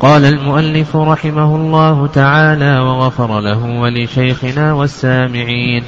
[0.00, 5.82] قال المؤلف رحمه الله تعالى وغفر له ولشيخنا والسامعين.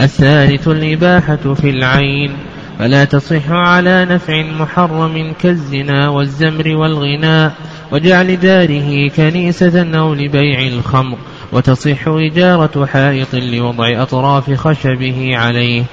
[0.00, 2.30] الثالث الإباحة في العين.
[2.78, 7.52] فلا تصح على نفع محرم كالزنا والزمر والغناء
[7.92, 11.18] وجعل داره كنيسة أو لبيع الخمر
[11.52, 15.84] وتصح إجارة حائط لوضع أطراف خشبه عليه.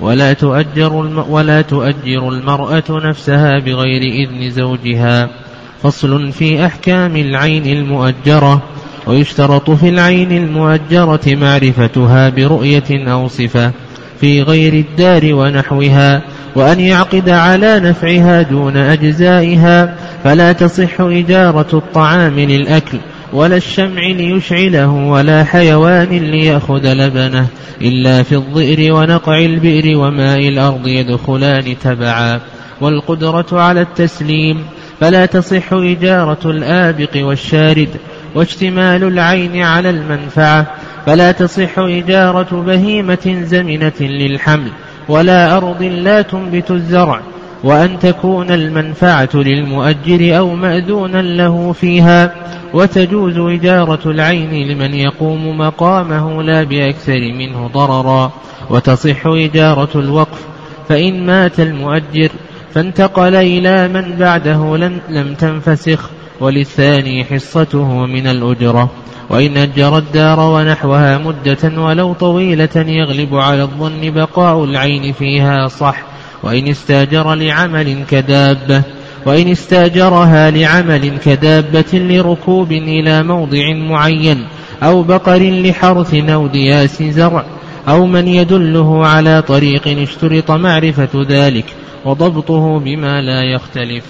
[0.00, 0.92] ولا تؤجر,
[1.28, 5.51] ولا تؤجر المرأة نفسها بغير إذن زوجها.
[5.82, 8.62] فصل في أحكام العين المؤجرة
[9.06, 13.72] ويشترط في العين المؤجرة معرفتها برؤية أو صفة
[14.20, 16.22] في غير الدار ونحوها
[16.56, 22.98] وأن يعقد على نفعها دون أجزائها فلا تصح إجارة الطعام للأكل
[23.32, 27.46] ولا الشمع ليشعله ولا حيوان ليأخذ لبنه
[27.80, 32.40] إلا في الظئر ونقع البئر وماء الأرض يدخلان تبعا
[32.80, 34.64] والقدرة على التسليم
[35.02, 37.88] فلا تصح إجارة الآبق والشارد
[38.34, 40.66] واشتمال العين على المنفعة.
[41.06, 44.70] فلا تصح إجارة بهيمة زمنة للحمل
[45.08, 47.20] ولا أرض لا تنبت الزرع
[47.64, 52.34] وأن تكون المنفعة للمؤجر أو مأذونا له فيها.
[52.74, 58.32] وتجوز إجارة العين لمن يقوم مقامه لا بأكثر منه ضررا.
[58.70, 60.46] وتصح إجارة الوقف
[60.88, 62.30] فإن مات المؤجر
[62.74, 64.76] فانتقل إلى من بعده
[65.08, 68.90] لم تنفسخ وللثاني حصته من الأجرة.
[69.30, 76.02] وإن أجر الدار ونحوها مدة ولو طويلة يغلب على الظن بقاء العين فيها صح.
[76.42, 78.82] وإن استاجر لعمل كدابة
[79.26, 84.46] وإن استاجرها لعمل كدابة لركوب إلى موضع معين
[84.82, 87.44] أو بقر لحرث أو دياس زرع.
[87.88, 91.64] أو من يدله على طريق اشترط معرفة ذلك
[92.04, 94.04] وضبطه بما لا يختلف.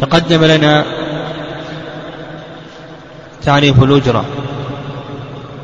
[0.00, 0.84] تقدم لنا
[3.42, 4.24] تعريف الأجرة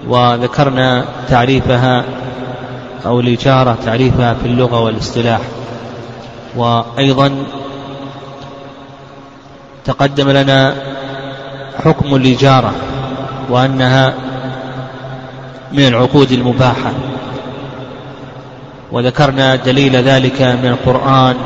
[0.09, 2.05] وذكرنا تعريفها
[3.07, 5.41] أو الإجارة تعريفها في اللغة والاصطلاح.
[6.57, 7.35] وأيضا
[9.85, 10.75] تقدم لنا
[11.85, 12.75] حكم الإجارة
[13.51, 14.15] وأنها
[15.73, 16.93] من العقود المباحة.
[18.93, 21.37] وذكرنا دليل ذلك من القرآن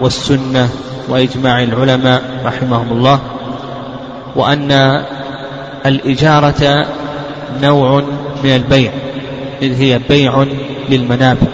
[0.00, 0.68] والسنة
[1.08, 3.20] وإجماع العلماء رحمهم الله
[4.36, 5.02] وأن
[5.86, 6.86] الإجارة
[7.62, 8.02] نوع
[8.44, 8.92] من البيع
[9.62, 10.44] إذ هي بيع
[10.88, 11.46] للمنافع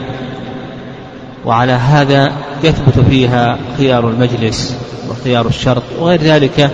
[1.45, 2.33] وعلى هذا
[2.65, 4.77] يثبت فيها خيار المجلس
[5.11, 6.71] وخيار الشرط وغير ذلك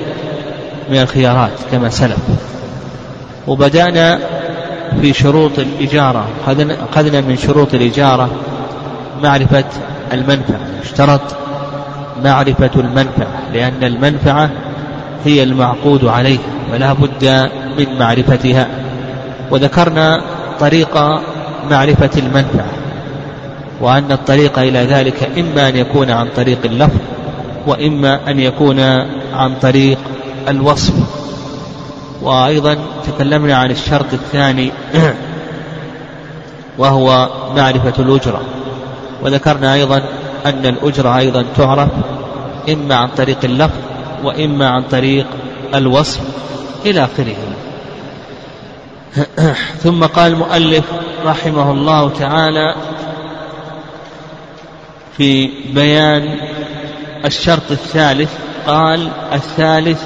[0.90, 2.18] من الخيارات كما سلف.
[3.46, 4.18] وبدأنا
[5.00, 6.24] في شروط الإجارة.
[6.92, 8.30] أخذنا من شروط الإجارة
[9.22, 9.64] معرفة
[10.12, 10.60] المنفعة.
[10.82, 11.20] اشترط
[12.24, 14.50] معرفة المنفعة لأن المنفعة
[15.24, 16.38] هي المعقود عليه
[16.72, 18.68] ولا بد من معرفتها.
[19.50, 20.22] وذكرنا
[20.60, 20.96] طريق
[21.70, 22.66] معرفة المنفعة
[23.80, 26.98] وأن الطريق إلى ذلك إما أن يكون عن طريق اللفظ
[27.66, 28.80] وإما أن يكون
[29.34, 29.98] عن طريق
[30.48, 30.94] الوصف.
[32.22, 34.72] وأيضا تكلمنا عن الشرط الثاني
[36.78, 38.42] وهو معرفة الأجرة.
[39.22, 40.02] وذكرنا أيضا
[40.46, 41.90] أن الأجرة أيضا تعرف
[42.68, 43.78] إما عن طريق اللفظ
[44.24, 45.26] وإما عن طريق
[45.74, 46.20] الوصف
[46.86, 47.36] إلى آخره.
[49.82, 50.84] ثم قال المؤلف
[51.24, 52.74] رحمه الله تعالى
[55.16, 56.38] في بيان
[57.24, 58.30] الشرط الثالث
[58.66, 60.02] قال الثالث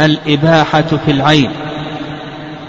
[0.00, 1.50] الإباحة في العين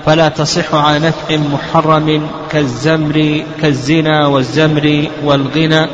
[0.05, 5.87] فلا تصح على نفع محرم كالزمر كالزنا والزمر والغنى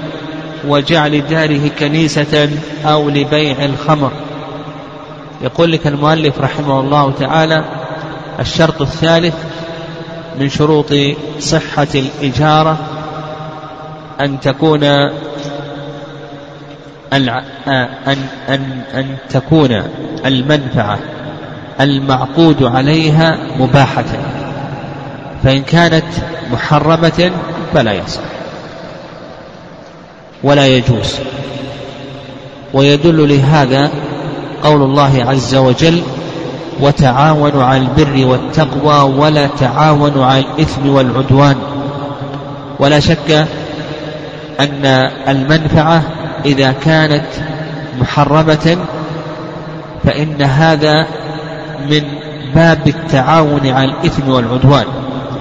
[0.67, 2.49] وجعل داره كنيسة
[2.85, 4.11] أو لبيع الخمر.
[5.41, 7.65] يقول لك المؤلف رحمه الله تعالى
[8.39, 9.35] الشرط الثالث
[10.39, 10.93] من شروط
[11.39, 12.77] صحة الإجارة
[14.21, 14.83] أن تكون
[17.13, 17.29] أن
[18.49, 19.83] أن أن تكون
[20.25, 20.99] المنفعة.
[21.81, 24.05] المعقود عليها مباحة.
[25.43, 26.05] فإن كانت
[26.51, 27.31] محرمة
[27.73, 28.21] فلا يصح
[30.43, 31.15] ولا يجوز.
[32.73, 33.91] ويدل لهذا
[34.63, 36.01] قول الله عز وجل
[36.79, 41.55] وتعاونوا على البر والتقوى ولا تعاونوا على الإثم والعدوان.
[42.79, 43.47] ولا شك
[44.59, 44.85] أن
[45.27, 46.03] المنفعة
[46.45, 47.25] إذا كانت
[47.99, 48.77] محرمة
[50.03, 51.07] فإن هذا
[51.89, 52.03] من
[52.55, 54.85] باب التعاون على الإثم والعدوان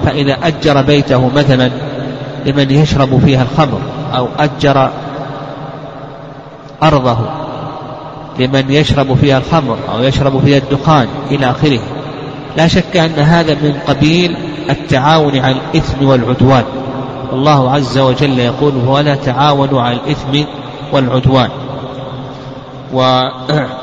[0.04, 1.70] فإذا أجر بيته مثلا
[2.46, 3.80] لمن يشرب فيها الخمر
[4.14, 4.90] أو أجر
[6.82, 7.18] أرضه
[8.38, 11.80] لمن يشرب فيها الخمر أو يشرب فيها الدخان إلى آخره.
[12.56, 14.36] لا شك أن هذا من قبيل
[14.70, 16.64] التعاون على الإثم والعدوان.
[17.32, 20.48] الله عز وجل يقول ولا تعاونوا على الإثم
[20.92, 21.50] والعدوان.
[22.92, 23.28] و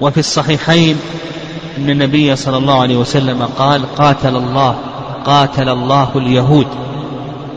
[0.00, 0.96] وفي الصحيحين
[1.78, 4.76] أن النبي صلى الله عليه وسلم قال قاتل الله
[5.24, 6.66] قاتل الله اليهود.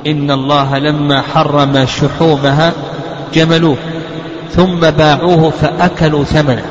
[0.07, 2.73] إن الله لما حرم شحومها
[3.33, 3.77] جملوه
[4.51, 6.65] ثم باعوه فأكلوا ثمنه.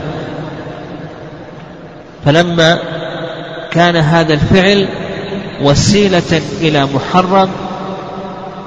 [2.25, 2.79] فلما
[3.71, 4.89] كان هذا الفعل
[5.63, 7.49] وسيلة إلى محرم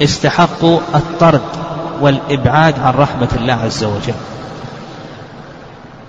[0.04, 1.42] استحقوا الطرد
[2.02, 4.33] والإبعاد عن رحمة الله عز وجل.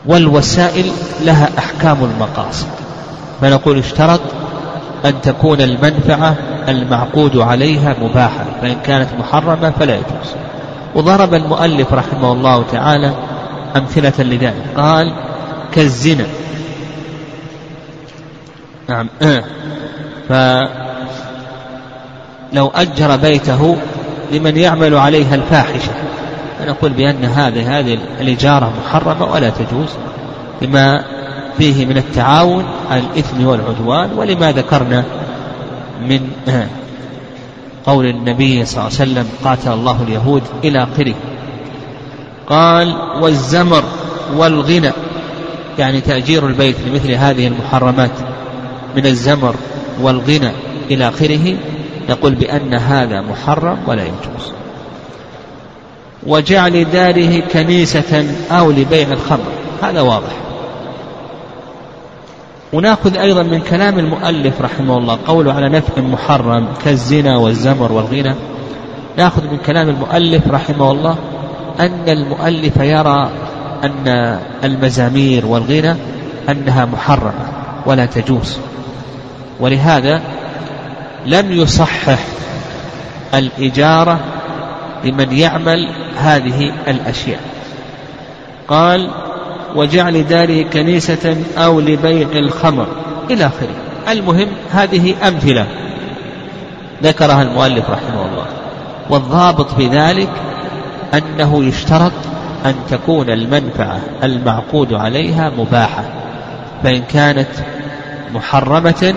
[0.07, 2.67] والوسائل لها أحكام المقاصد.
[3.41, 4.21] فنقول اشترط
[5.05, 6.37] أن تكون المنفعة
[6.69, 10.35] المعقود عليها مباحة فإن كانت محرمة فلا يجوز.
[10.95, 13.13] وضرب المؤلف رحمه الله تعالى
[13.77, 14.65] أمثلة لذلك.
[14.77, 15.13] قال
[15.75, 16.27] كالزنا.
[18.89, 19.09] نعم.
[20.29, 20.69] فلو
[22.75, 23.77] أجر بيته
[24.33, 25.93] لمن يعمل عليها الفاحشة.
[26.65, 29.89] فنقول بأن هذه هذه الإجارة محرمة ولا تجوز
[30.63, 31.05] لما
[31.59, 35.05] فيه من التعاون على الإثم والعدوان ولما ذكرنا
[36.01, 36.31] من
[37.87, 41.15] قول النبي صلى الله عليه وسلم قاتل الله اليهود إلى آخره.
[42.47, 43.85] قال والزمر
[44.37, 44.91] والغنى
[45.79, 48.11] يعني تأجير البيت لمثل هذه المحرمات.
[48.97, 49.55] من الزمر
[50.01, 50.51] والغنى
[50.91, 51.57] إلى آخره
[52.11, 54.64] نقول بأن هذا محرم ولا يجوز.
[56.27, 59.53] وجعل داره كنيسة أو لبيع الخمر.
[59.83, 60.33] هذا واضح.
[62.73, 68.35] ونأخذ أيضا من كلام المؤلف رحمه الله قوله على نفع محرم كالزنا والزمر والغنى.
[69.19, 71.17] نأخذ من كلام المؤلف رحمه الله
[71.81, 73.31] أن المؤلف يرى
[73.85, 75.95] أن المزامير والغنى
[76.49, 77.53] أنها محرمة
[77.87, 78.59] ولا تجوز.
[79.61, 80.21] ولهذا
[81.27, 82.19] لم يصحح
[83.35, 84.21] الإجارة
[85.05, 87.41] لمن يعمل هذه الأشياء.
[88.69, 89.11] قال
[89.75, 92.87] وجعل داره كنيسة أو لبيع الخمر
[93.31, 93.75] إلى آخره.
[94.09, 95.67] المهم هذه أمثلة
[97.03, 98.47] ذكرها المؤلف رحمه الله.
[99.11, 100.31] والضابط في ذلك
[101.15, 102.13] أنه يشترط
[102.67, 106.05] أن تكون المنفعة المعقود عليها مباحة.
[106.83, 107.49] فإن كانت
[108.35, 109.15] محرمة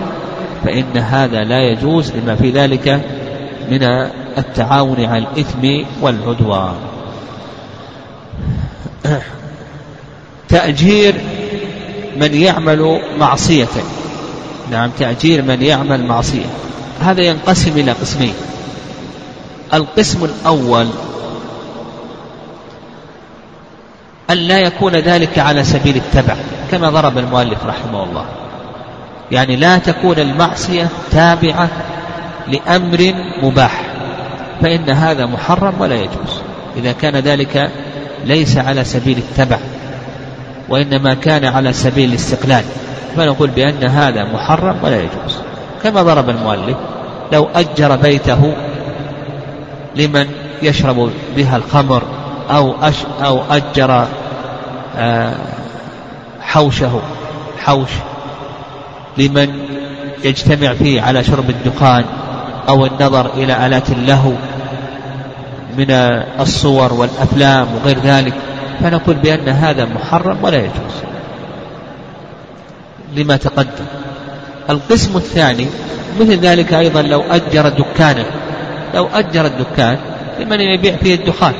[0.64, 3.00] فإن هذا لا يجوز لما في ذلك
[3.70, 4.08] من
[4.38, 6.74] التعاون على الإثم والعدوان.
[10.48, 11.14] تأجير
[12.16, 13.68] من يعمل معصية
[14.70, 16.46] نعم تأجير من يعمل معصية
[17.00, 18.34] هذا ينقسم إلى قسمين.
[19.74, 20.86] القسم الأول
[24.30, 26.36] أن لا يكون ذلك على سبيل التبع
[26.70, 28.24] كما ضرب المؤلف رحمه الله.
[29.30, 31.68] يعني لا تكون المعصية تابعة
[32.48, 33.87] لأمر مباح.
[34.62, 36.40] فإن هذا محرم ولا يجوز.
[36.76, 37.70] إذا كان ذلك
[38.24, 39.58] ليس على سبيل التبع
[40.68, 42.64] وإنما كان على سبيل الاستقلال.
[43.16, 45.38] فنقول بأن هذا محرم ولا يجوز.
[45.82, 46.76] كما ضرب المؤلف
[47.32, 48.54] لو أجر بيته
[49.96, 50.26] لمن
[50.62, 52.02] يشرب بها الخمر
[52.50, 52.94] أو أش
[53.24, 54.06] أو أجر
[54.96, 55.34] آه،
[56.40, 57.00] حوشه
[57.58, 57.90] حوش
[59.18, 59.48] لمن
[60.24, 62.04] يجتمع فيه على شرب الدخان
[62.68, 64.32] أو النظر إلى آلات اللهو
[65.78, 65.90] من
[66.40, 68.34] الصور والأفلام وغير ذلك
[68.80, 70.94] فنقول بأن هذا محرم ولا يجوز.
[73.16, 73.84] لما تقدم.
[74.70, 75.66] القسم الثاني
[76.20, 78.24] مثل ذلك أيضا لو أجر دكانا.
[78.94, 79.98] لو أجر الدكان
[80.40, 81.54] لمن يبيع فيه الدخان.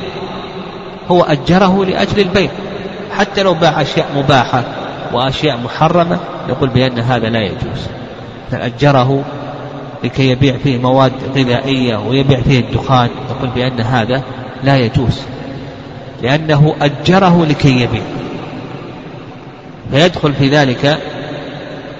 [1.11, 2.49] هو أجره لأجل البيع.
[3.17, 4.63] حتى لو باع أشياء مباحة
[5.13, 7.87] وأشياء محرمة يقول بأن هذا لا يجوز.
[8.51, 9.23] فأجره
[10.03, 13.09] لكي يبيع فيه مواد غذائية ويبيع فيه الدخان.
[13.29, 14.23] يقول بأن هذا
[14.63, 15.21] لا يجوز.
[16.21, 18.01] لأنه أجره لكي يبيع.
[19.91, 20.97] فيدخل في ذلك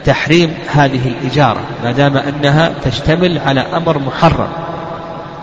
[0.06, 4.50] تحريم هذه الإجارة ما دام أنها تشتمل على أمر محرم.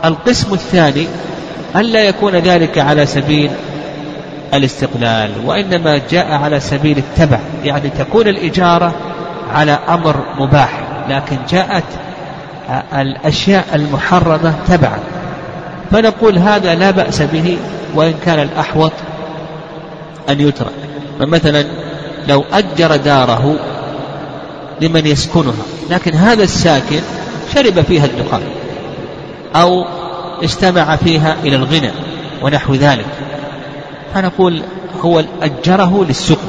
[0.04, 1.06] القسم الثاني
[1.76, 3.50] ألا يكون ذلك على سبيل
[4.54, 7.38] الاستقلال وإنما جاء على سبيل التبع.
[7.64, 8.94] يعني تكون الإجارة
[9.52, 11.84] على أمر مباح لكن جاءت
[12.94, 14.99] الأشياء المحرمة تبعا.
[15.90, 17.58] فنقول هذا لا بأس به
[17.94, 18.92] وإن كان الأحوط
[20.28, 20.73] أن يترك.
[21.18, 21.64] فمثلا
[22.28, 23.56] لو أجر داره
[24.80, 27.00] لمن يسكنها لكن هذا الساكن
[27.54, 28.42] شرب فيها الدخان
[29.56, 29.85] أو
[30.44, 31.90] استمع فيها إلى الغنى
[32.42, 33.06] ونحو ذلك.
[34.14, 34.62] فنقول
[35.00, 36.49] هو أجره للسكن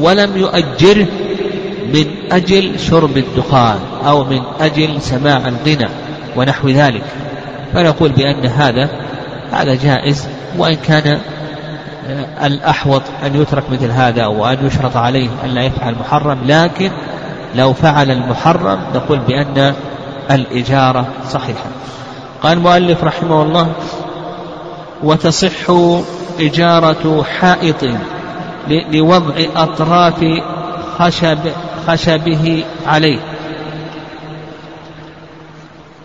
[0.00, 1.06] ولم يؤجره
[1.94, 5.88] من أجل شرب الدخان أو من أجل سماع الغنى
[6.36, 7.04] ونحو ذلك.
[7.74, 8.90] فنقول بأن هذا
[9.52, 11.18] هذا جائز وإن كان
[12.44, 16.90] الأحوط أن يترك مثل هذا وأن يشرط عليه أن لا يفعل محرم لكن
[17.54, 19.74] لو فعل المحرم نقول بأن
[20.30, 21.64] الإجارة صحيحة.
[22.42, 23.72] قال المؤلف رحمه الله
[25.02, 25.70] وتصح
[26.40, 27.84] إجارة حائط
[28.68, 30.24] لوضع أطراف
[30.98, 31.38] خشب
[31.88, 33.18] خشبه عليه.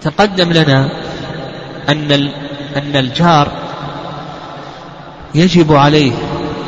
[0.01, 0.89] تقدم لنا
[1.89, 2.11] أن
[2.75, 3.47] أن الجار
[5.35, 6.11] يجب عليه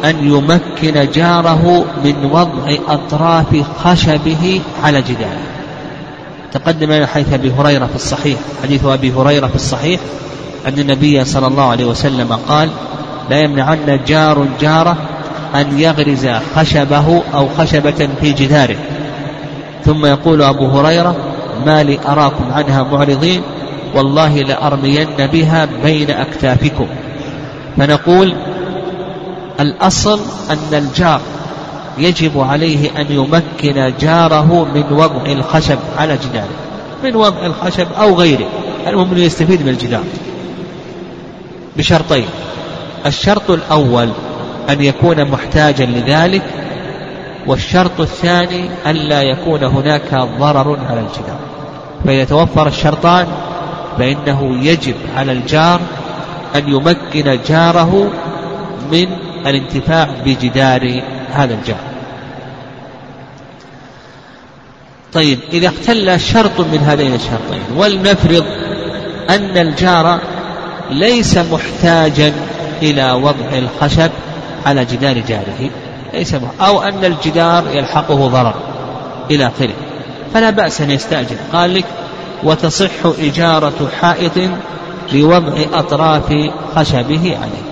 [0.05, 5.39] أن يمكن جاره من وضع أطراف خشبه على جداره.
[6.51, 8.37] تقدم لنا حيث أبي هريرة في الصحيح.
[8.63, 9.99] حديث أبي هريرة في الصحيح.
[10.67, 12.69] أن النبي صلى الله عليه وسلم قال
[13.29, 14.97] لا يمنعن جار جاره
[15.55, 18.75] أن يغرز خشبه أو خشبة في جداره.
[19.85, 21.15] ثم يقول أبو هريرة
[21.65, 23.41] ما لي أراكم عنها معرضين
[23.95, 26.87] والله لأرمين بها بين أكتافكم.
[27.77, 28.33] فنقول
[29.59, 31.21] الأصل أن الجار
[31.97, 36.49] يجب عليه أن يمكن جاره من وضع الخشب على جداره
[37.03, 38.47] من وضع الخشب أو غيره
[38.87, 40.03] المهم يستفيد من الجدار.
[41.77, 42.25] بشرطين
[43.05, 44.09] الشرط الأول
[44.69, 46.41] أن يكون محتاجا لذلك
[47.47, 51.39] والشرط الثاني ألا يكون هناك ضرر على الجدار.
[52.05, 53.27] فإذا توفر الشرطان
[53.97, 55.79] فإنه يجب على الجار
[56.55, 58.11] أن يمكن جاره
[58.91, 59.07] من
[59.45, 61.01] الانتفاع بجدار
[61.33, 61.89] هذا الجار.
[65.13, 68.45] طيب إذا اختل شرط من هذين الشرطين ولنفرض
[69.29, 70.19] أن الجار
[70.91, 72.33] ليس محتاجا
[72.81, 74.11] إلى وضع الخشب
[74.65, 75.69] على جدار جاره
[76.13, 78.53] ليس أو أن الجدار يلحقه ضرر
[79.31, 79.73] إلى آخره.
[80.33, 81.35] فلا بأس أن يستأجر.
[81.53, 81.85] قال لك
[82.43, 84.31] وتصح إجارة حائط
[85.13, 87.69] لوضع أطراف خشبه عليه.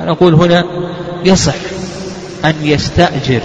[0.00, 0.64] نقول هنا
[1.24, 1.54] يصح
[2.44, 3.40] أن يستأجر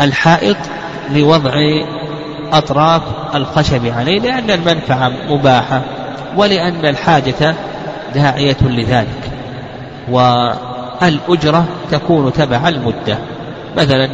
[0.00, 0.56] الحائط
[1.14, 1.52] لوضع
[2.52, 3.02] أطراف
[3.34, 5.82] الخشب عليه لأن المنفعة مباحة
[6.36, 7.54] ولأن الحاجة
[8.14, 9.21] داعية لذلك.
[10.10, 13.18] والأجرة تكون تبع المدة.
[13.76, 14.08] مثلا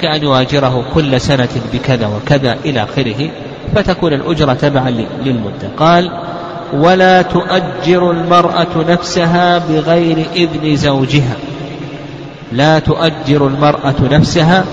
[0.00, 3.30] كأن يواجره كل سنة بكذا وكذا إلى آخره
[3.74, 4.90] فتكون الأجرة تبعا
[5.24, 5.68] للمدة.
[5.76, 6.10] قال
[6.72, 11.36] ولا تؤجر المرأة نفسها بغير إذن زوجها.
[12.52, 14.64] لا تؤجر المرأة نفسها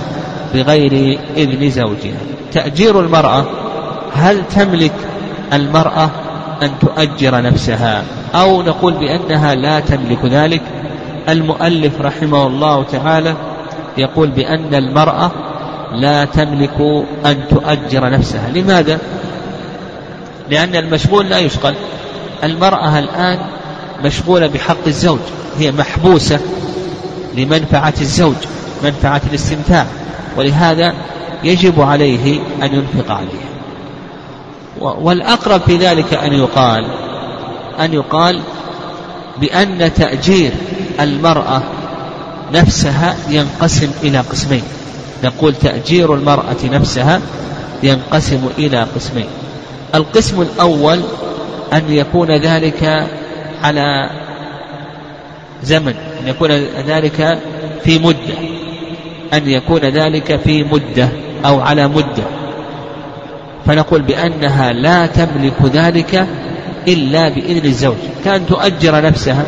[0.54, 2.20] بغير إذن زوجها.
[2.54, 3.46] تأجير المرأة
[4.14, 4.94] هل تملك
[5.54, 6.10] المرأة
[6.64, 8.04] أن تؤجر نفسها؟
[8.36, 10.62] أو نقول بأنها لا تملك ذلك.
[11.30, 13.36] المؤلف رحمه الله تعالى
[13.98, 15.32] يقول بأن المرأة
[15.94, 18.50] لا تملك أن تؤجر نفسها.
[18.50, 19.00] لماذا؟
[20.50, 21.74] لأن المشغول لا يشغل.
[22.44, 23.40] المرأة الآن
[24.04, 25.20] مشغولة بحق الزوج.
[25.58, 26.40] هي محبوسة
[27.38, 28.36] لمنفعة الزوج
[28.84, 29.86] منفعة الاستمتاع
[30.38, 30.94] ولهذا
[31.44, 33.50] يجب عليه أن ينفق عليها.
[34.80, 36.86] والأقرب في ذلك أن يقال
[37.80, 38.40] أن يقال
[39.42, 40.52] بأن تأجير
[41.00, 41.62] المرأة
[42.54, 44.64] نفسها ينقسم إلى قسمين.
[45.24, 47.22] نقول تأجير المرأة نفسها
[47.84, 49.28] ينقسم إلى قسمين.
[49.96, 51.02] القسم الأول
[51.74, 53.08] أن يكون ذلك
[53.64, 54.10] على
[55.64, 56.52] زمن أن يكون
[56.88, 57.40] ذلك
[57.84, 58.38] في مدة
[59.34, 61.10] أن يكون ذلك في مدة
[61.46, 62.24] أو على مدة.
[63.66, 66.28] فنقول بأنها لا تملك ذلك
[66.88, 69.46] إلا بإذن الزوج كأن تؤجر نفسها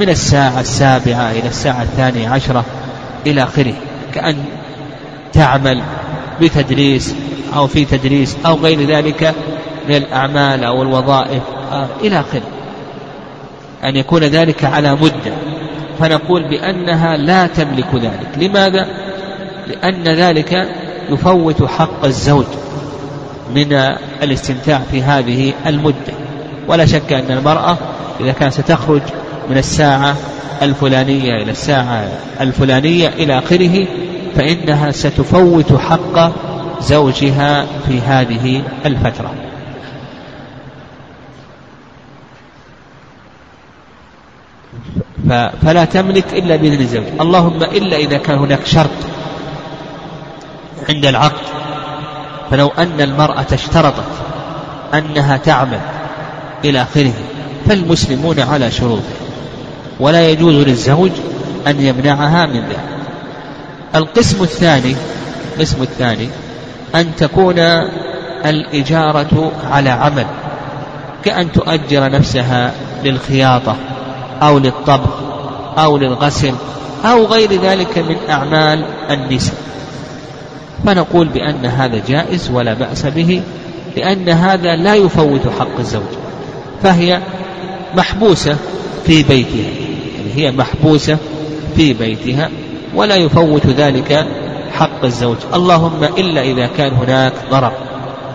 [0.00, 2.64] من الساعة السابعة إلى الساعة الثانية عشرة
[3.26, 3.74] إلى آخره
[4.14, 4.36] كأن
[5.32, 5.82] تعمل
[6.40, 7.14] بتدريس
[7.56, 9.34] أو في تدريس أو غير ذلك
[9.88, 12.42] من الأعمال أو الوظائف آه، إلى آخره.
[13.84, 15.32] أن يكون ذلك على مدة.
[16.00, 18.28] فنقول بأنها لا تملك ذلك.
[18.36, 18.86] لماذا؟
[19.66, 20.68] لأن ذلك
[21.10, 22.44] يفوت حق الزوج
[23.54, 23.72] من
[24.22, 26.14] الاستمتاع في هذه المدة.
[26.70, 27.76] ولا شك أن المرأة
[28.20, 29.02] إذا كانت ستخرج
[29.50, 30.16] من الساعة
[30.62, 32.08] الفلانية إلى الساعة
[32.40, 33.86] الفلانية إلى آخره
[34.36, 36.32] فإنها ستفوت حق
[36.80, 39.34] زوجها في هذه الفترة.
[45.62, 47.04] فلا تملك إلا بإذن الزوج.
[47.20, 48.90] اللهم إلا إذا كان هناك شرط
[50.88, 51.46] عند العقد
[52.50, 54.04] فلو أن المرأة اشترطت
[54.94, 55.80] أنها تعمل
[56.64, 57.12] إلى آخره.
[57.68, 59.02] فالمسلمون على شروطه
[60.00, 61.10] ولا يجوز للزوج
[61.66, 62.80] أن يمنعها من ذلك.
[63.94, 64.94] القسم الثاني
[65.54, 66.28] القسم الثاني
[66.94, 67.58] أن تكون
[68.46, 70.26] الإجارة على عمل.
[71.24, 72.72] كأن تؤجر نفسها
[73.04, 73.76] للخياطة
[74.42, 75.10] أو للطبخ
[75.78, 76.54] أو للغسل
[77.04, 79.54] أو غير ذلك من أعمال النساء.
[80.86, 83.42] فنقول بأن هذا جائز ولا بأس به
[83.96, 86.19] لأن هذا لا يفوت حق الزوج.
[86.82, 87.20] فهي
[87.96, 88.56] محبوسة
[89.06, 89.70] في بيتها.
[90.16, 91.18] يعني هي محبوسة
[91.76, 92.50] في بيتها
[92.94, 94.26] ولا يفوت ذلك
[94.72, 95.36] حق الزوج.
[95.54, 97.72] اللهم إلا إذا كان هناك ضرر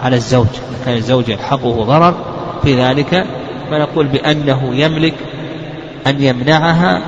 [0.04, 2.16] على الزوج إذا كان الزوج يلحقه ضرر
[2.64, 3.25] في ذلك
[3.72, 5.14] فنقول بأنه يملك
[6.08, 7.02] أن يمنعها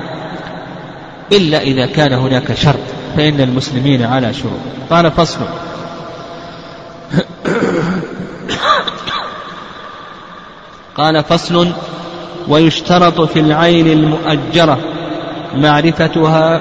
[1.32, 2.78] إلا إذا كان هناك شرط
[3.16, 4.60] فإن المسلمين على شروط.
[4.90, 5.46] قال فصل.
[10.98, 11.68] قال فصل
[12.48, 14.78] ويشترط في العين المؤجرة
[15.54, 16.60] معرفتها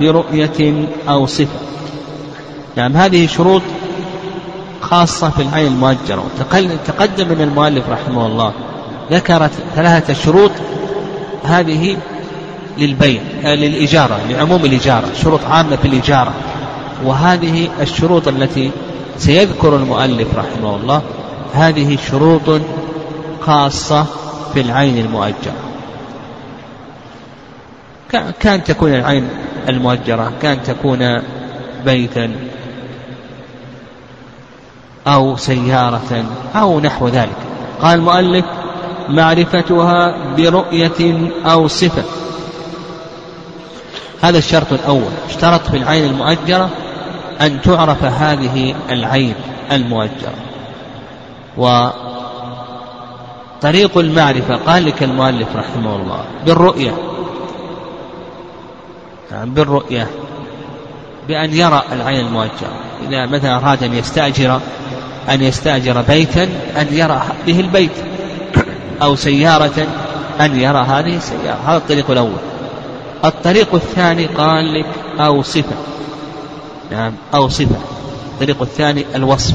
[0.00, 1.58] برؤية أو صفة.
[2.76, 3.62] نعم هذه شروط
[4.80, 6.24] خاصة في العين المؤجرة.
[6.86, 8.52] تقدم من المؤلف رحمه الله
[9.10, 10.50] ذكرت ثلاثة شروط
[11.44, 11.96] هذه
[12.78, 16.32] للبيع آه، للإجارة لعموم الإجارة شروط عامة في الإجارة.
[17.04, 18.70] وهذه الشروط التي
[19.18, 21.02] سيذكر المؤلف رحمه الله
[21.54, 22.60] هذه شروط
[23.46, 24.06] خاصة
[24.54, 25.54] في العين المؤجرة.
[28.40, 29.28] كان تكون العين
[29.68, 31.22] المؤجرة كان تكون
[31.84, 32.32] بيتا
[35.06, 36.24] أو سيارة
[36.54, 37.36] أو نحو ذلك.
[37.82, 38.44] قال المؤلف
[39.08, 42.04] معرفتها برؤية أو صفة.
[44.22, 45.12] هذا الشرط الأول.
[45.28, 46.70] اشترط في العين المؤجرة
[47.40, 49.34] أن تعرف هذه العين
[49.72, 50.34] المؤجرة.
[53.58, 56.94] وطريق المعرفة قال لك المؤلف رحمه الله بالرؤية.
[59.30, 60.10] يعني بالرؤية.
[61.28, 62.78] بأن يرى العين المؤجرة.
[63.08, 64.60] إذا مثلا أراد أن يستأجر
[65.30, 66.42] أن يستأجر بيتا
[66.76, 67.90] أن يرى به البيت.
[69.02, 69.86] أو سيارة
[70.40, 71.58] أن يرى هذه السيارة.
[71.66, 72.40] هذا الطريق الأول.
[73.24, 74.86] الطريق الثاني قال لك
[75.20, 75.76] أو صفة
[76.90, 77.76] نعم أو صفة
[78.32, 79.54] الطريق الثاني الوصف.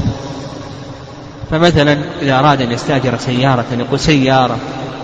[1.50, 4.56] فمثلا إذا أراد أن يستأجر سيارة يقول سيارة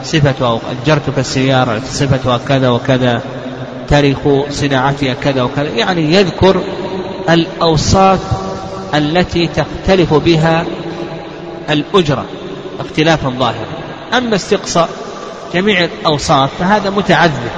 [0.05, 3.23] صفتها أجرتك السيارة صفتها كذا وكذا
[3.89, 4.19] تاريخ
[4.51, 6.61] صناعتها كذا وكذا يعني يذكر
[7.31, 8.21] الأوصاف
[8.95, 10.65] التي تختلف بها
[11.71, 12.25] الأجرة
[12.81, 13.67] اختلافا ظاهرا.
[14.17, 14.89] أما استقصاء
[15.55, 17.51] جميع الأوصاف فهذا متعذر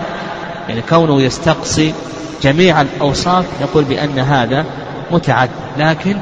[0.68, 1.94] يعني كونه يستقصي
[2.42, 4.64] جميع الأوصاف نقول بأن هذا
[5.10, 6.16] متعد لكن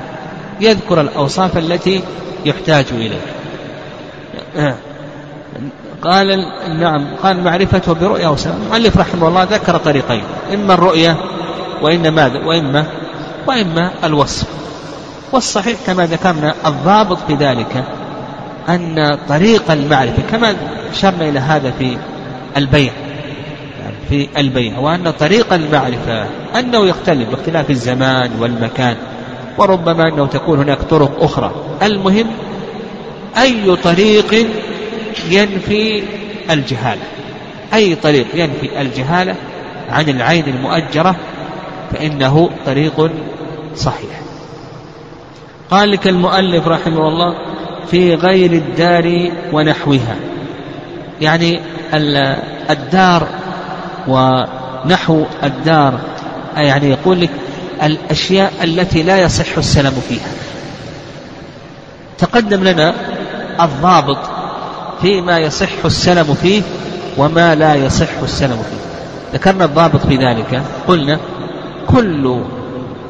[0.60, 2.02] يذكر الأوصاف التي
[2.46, 4.76] يحتاج إليها
[6.02, 6.46] قال
[6.80, 8.56] نعم قال معرفته برؤيا وسلام.
[8.62, 10.22] المؤلف رحمه الله ذكر طريقين
[10.54, 11.16] إما الرؤية
[11.82, 12.84] وإما ماذا؟ وإما
[13.46, 14.46] وإما الوصف.
[15.32, 17.84] والصحيح كما ذكرنا الضابط في ذلك
[18.68, 20.54] أن طريق المعرفة كما
[20.92, 21.96] أشرنا إلى هذا في
[22.56, 22.92] البيع
[24.08, 26.26] في البيع وأن طريق المعرفة
[26.58, 28.96] أنه يختلف باختلاف الزمان والمكان.
[29.58, 31.54] وربما أنه تكون هناك طرق أخرى.
[31.82, 32.26] المهم
[33.42, 34.46] أي طريق
[35.30, 36.02] ينفي
[36.50, 37.02] الجهالة؟
[37.74, 39.34] أي طريق ينفي الجهالة
[39.90, 41.16] عن العين المؤجرة؟
[41.92, 43.10] فإنه طريق
[43.76, 44.20] صحيح.
[45.70, 47.34] قال لك المؤلف رحمه الله
[47.90, 50.16] في غير الدار ونحوها.
[51.20, 51.60] يعني
[52.70, 53.28] الدار
[54.08, 56.00] ونحو الدار.
[56.56, 57.30] يعني يقول لك
[57.82, 60.28] الأشياء التي لا يصح السلام فيها.
[62.18, 62.94] تقدم لنا
[63.60, 64.18] الضابط
[65.02, 66.62] فيما يصح السلم فيه
[67.16, 69.36] وما لا يصح السلم فيه.
[69.38, 70.62] ذكرنا الضابط في ذلك.
[70.88, 71.18] قلنا
[71.86, 72.42] كل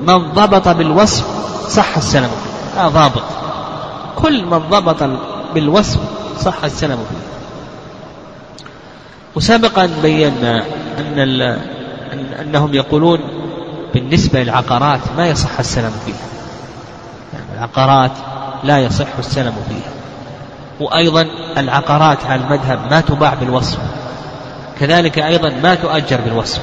[0.06, 1.24] من ضبط بالوصف
[1.68, 2.80] صح السلم فيه.
[2.80, 3.22] هذا ضابط.
[4.16, 5.10] كل من ضبط
[5.54, 6.00] بالوصف
[6.40, 7.26] صح السلم فيه.
[9.34, 10.64] وسبقا بينا
[10.98, 11.18] أن
[12.40, 13.20] أنهم يقولون
[13.94, 16.26] بالنسبة للعقارات ما يصح السلم فيها.
[17.34, 18.10] يعني العقارات
[18.64, 19.92] لا يصح السلم فيها.
[20.80, 21.26] وأيضا
[21.58, 23.78] العقارات على المذهب ما تباع بالوصف.
[24.80, 26.60] كذلك أيضا ما تؤجر بالوصف.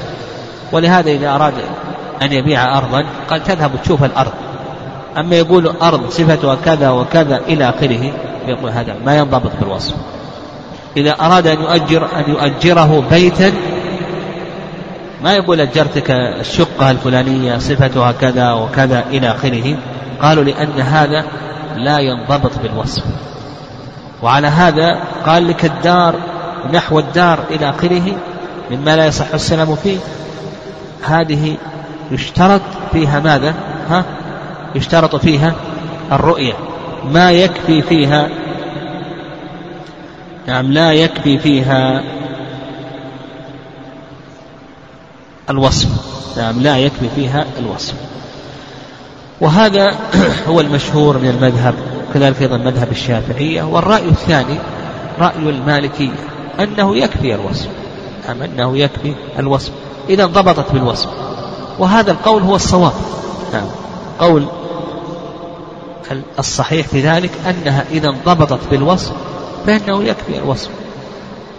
[0.72, 1.54] ولهذا إذا أراد
[2.22, 4.32] أن يبيع أرضا قال تذهب تشوف الأرض.
[5.16, 8.12] أما يقول أرض صفتها كذا وكذا إلى آخره
[8.46, 9.94] يقول هذا ما ينضبط بالوصف.
[10.96, 13.52] إذا أراد أن يؤجر أن يؤجره بيتا
[15.24, 19.76] ما يقول أجرتك الشقة الفلانية صفتها كذا وكذا إلى آخره؟
[20.22, 21.24] قالوا لأن هذا
[21.76, 23.04] لا ينضبط بالوصف.
[24.22, 26.14] وعلى هذا قال لك الدار
[26.72, 28.16] نحو الدار إلى آخره
[28.70, 29.96] مما لا يصح السلام فيه.
[31.02, 31.56] هذه
[32.10, 33.54] يشترط فيها ماذا؟
[33.90, 34.04] ها؟
[34.74, 35.54] يشترط فيها
[36.12, 36.54] الرؤية.
[37.12, 38.28] ما يكفي فيها؟
[40.46, 42.02] نعم لا يكفي فيها
[45.50, 45.88] الوصف.
[46.36, 47.94] نعم لا يكفي فيها الوصف.
[49.40, 49.96] وهذا
[50.48, 51.74] هو المشهور من المذهب
[52.14, 53.62] كذلك أيضا مذهب الشافعية.
[53.62, 54.58] والرأي الثاني
[55.20, 56.14] رأي المالكية
[56.60, 57.68] أنه يكفي الوصف.
[58.28, 59.72] نعم أنه يكفي الوصف.
[60.08, 61.08] إذا ضبطت بالوصف.
[61.78, 62.92] وهذا القول هو الصواب.
[63.52, 63.66] نعم
[64.20, 64.46] قول
[66.38, 69.12] الصحيح في ذلك أنها إذا انضبطت بالوصف
[69.66, 70.68] فإنه يكفي الوصف.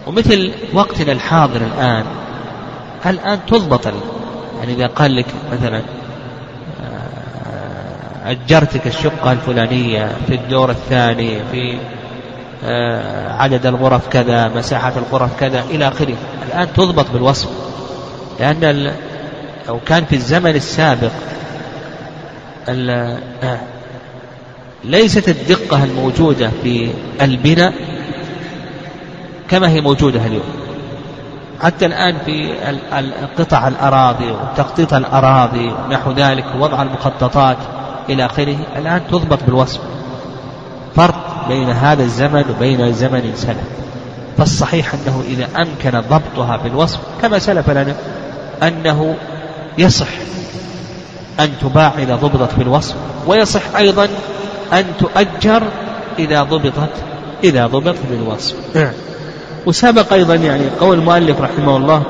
[0.07, 2.05] ومثل وقتنا الحاضر الآن
[3.05, 3.87] الآن تضبط
[4.59, 5.81] يعني إذا قال لك مثلا
[6.83, 11.77] آه، أجرتك الشقة الفلانية في الدور الثاني في
[12.65, 16.15] آه، عدد الغرف كذا مساحة الغرف كذا إلى آخره.
[16.47, 17.49] الآن تضبط بالوصف.
[18.39, 18.91] لأن
[19.67, 21.11] لو كان في الزمن السابق
[22.69, 23.59] آه،
[24.83, 26.89] ليست الدقة الموجودة في
[27.21, 27.73] البناء
[29.49, 30.54] كما هي موجودة اليوم.
[31.63, 32.53] حتى الآن في
[33.39, 37.57] قطع الأراضي وتخطيط الأراضي ونحو ذلك ووضع المخططات
[38.09, 39.79] إلى آخره الآن تضبط بالوصف.
[40.95, 43.57] فرق بين هذا الزمن وبين زمن سلف.
[44.37, 47.95] فالصحيح أنه إذا أمكن ضبطها بالوصف كما سلف لنا
[48.63, 49.15] أنه
[49.77, 50.07] يصح
[51.39, 52.95] أن تباع إذا ضبطت بالوصف
[53.27, 54.07] ويصح أيضا
[54.73, 55.63] أن تؤجر
[56.19, 56.89] إذا ضبطت
[57.43, 58.55] إذا ضبطت بالوصف.
[59.65, 62.03] وسبق أيضا يعني قول المؤلف رحمه الله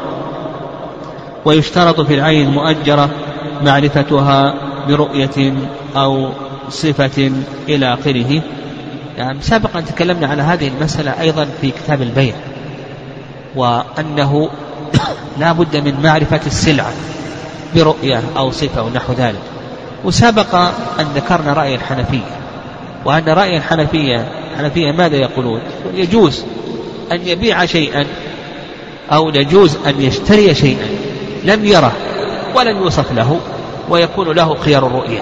[1.45, 3.09] ويشترط في العين المؤجرة
[3.61, 4.53] معرفتها
[4.87, 5.53] برؤية
[5.95, 6.29] أو
[6.69, 7.31] صفة
[7.69, 8.41] إلى آخره.
[9.17, 9.39] يعني
[9.75, 12.33] أن تكلمنا على هذه المسألة أيضا في كتاب البيع
[13.55, 14.49] وأنه
[15.39, 16.93] لا بد من معرفة السلعة
[17.75, 19.41] برؤية أو صفة ونحو ذلك.
[20.05, 20.55] وسبق
[20.99, 22.35] أن ذكرنا رأي الحنفية
[23.05, 25.61] وأن رأي الحنفية الحنفية ماذا يقولون؟
[25.93, 26.45] يجوز
[27.11, 28.05] أن يبيع شيئا
[29.11, 30.87] أو يجوز أن يشتري شيئا.
[31.43, 31.93] لم يره
[32.55, 33.39] ولم يوصف له
[33.89, 35.21] ويكون له خيار الرؤية.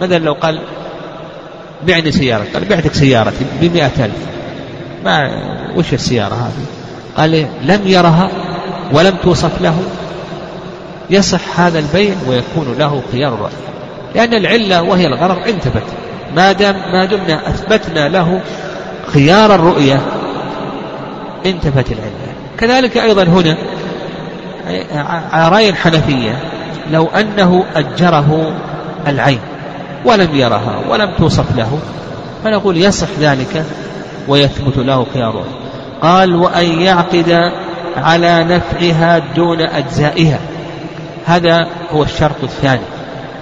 [0.00, 0.60] مثلا لو قال
[1.86, 4.26] بعني سيارة قال بعتك سيارتي بمئة ألف.
[5.04, 5.30] ما
[5.76, 6.64] وش السيارة هذه؟
[7.16, 8.30] قال لم يرها
[8.92, 9.82] ولم توصف له.
[11.10, 13.52] يصح هذا البيع ويكون له خيار الرأي
[14.14, 15.82] لأن العلة وهي الغرض انتبت.
[16.36, 18.40] ما دام ما دمنا أثبتنا له
[19.06, 20.00] خيار الرؤية
[21.50, 22.32] انتفت العلة.
[22.58, 23.56] كذلك أيضا هنا
[25.32, 26.38] على رأي الحنفية
[26.90, 28.52] لو أنه أجره
[29.06, 29.40] العين
[30.04, 31.78] ولم يرها ولم توصف له
[32.44, 33.64] فنقول يصح ذلك
[34.28, 35.44] ويثبت له خياره.
[36.02, 37.52] قال وأن يعقد
[37.96, 40.38] على نفعها دون أجزائها.
[41.26, 42.80] هذا هو الشرط الثاني.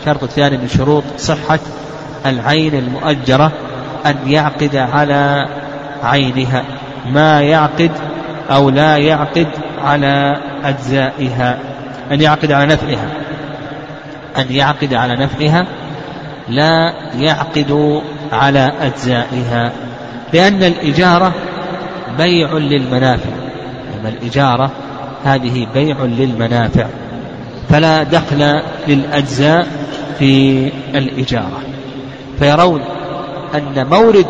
[0.01, 1.59] الشرط الثاني من شروط صحة
[2.27, 3.53] العين المؤجرة
[4.07, 5.49] أن يعقد على
[6.03, 6.65] عينها.
[7.07, 7.91] ما يعقد
[8.51, 11.59] أو لا يعقد على أجزائها.
[12.13, 13.09] أن يعقد على نفعها.
[14.37, 15.67] أن يعقد على نفعها
[16.49, 18.01] لا يعقد
[18.33, 19.73] على أجزائها.
[20.33, 21.33] لأن الإجارة
[22.19, 23.31] بيع للمنافع.
[24.01, 24.71] أما الإجارة
[25.25, 26.87] هذه بيع للمنافع.
[27.69, 29.67] فلا دخل للأجزاء
[30.19, 31.61] في الإجارة.
[32.39, 32.81] فيرون
[33.55, 34.27] أن مورد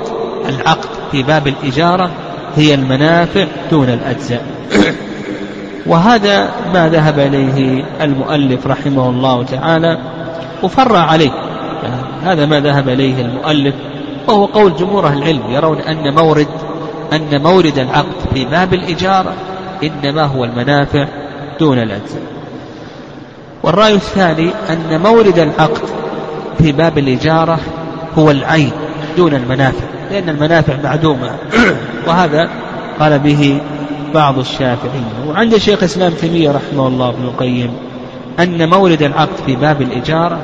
[0.49, 2.11] العقد في باب الإجارة
[2.57, 4.45] هي المنافع دون الأجزاء.
[5.87, 9.99] وهذا ما ذهب إليه المؤلف رحمه الله تعالى
[10.63, 11.31] وفرع عليه.
[12.25, 13.75] هذا ما ذهب إليه المؤلف
[14.29, 16.47] وهو قول جمهور العلم يرون أن مورد
[17.13, 19.35] أن مورد العقد في باب الإجارة
[19.83, 21.07] إنما هو المنافع
[21.61, 22.23] دون الأجزاء.
[23.63, 25.83] والرأي الثاني أن مورد العقد
[26.59, 27.59] في باب الإجارة
[28.19, 28.73] هو العين
[29.17, 29.94] دون المنافع.
[30.15, 31.31] لأن المنافع معدومة.
[32.07, 32.51] وهذا
[33.01, 33.61] قال به
[34.15, 37.77] بعض الشافعية وعند شيخ الإسلام تيمية رحمه الله ابن القيم
[38.41, 40.39] أن مورد العقد في باب الإجارة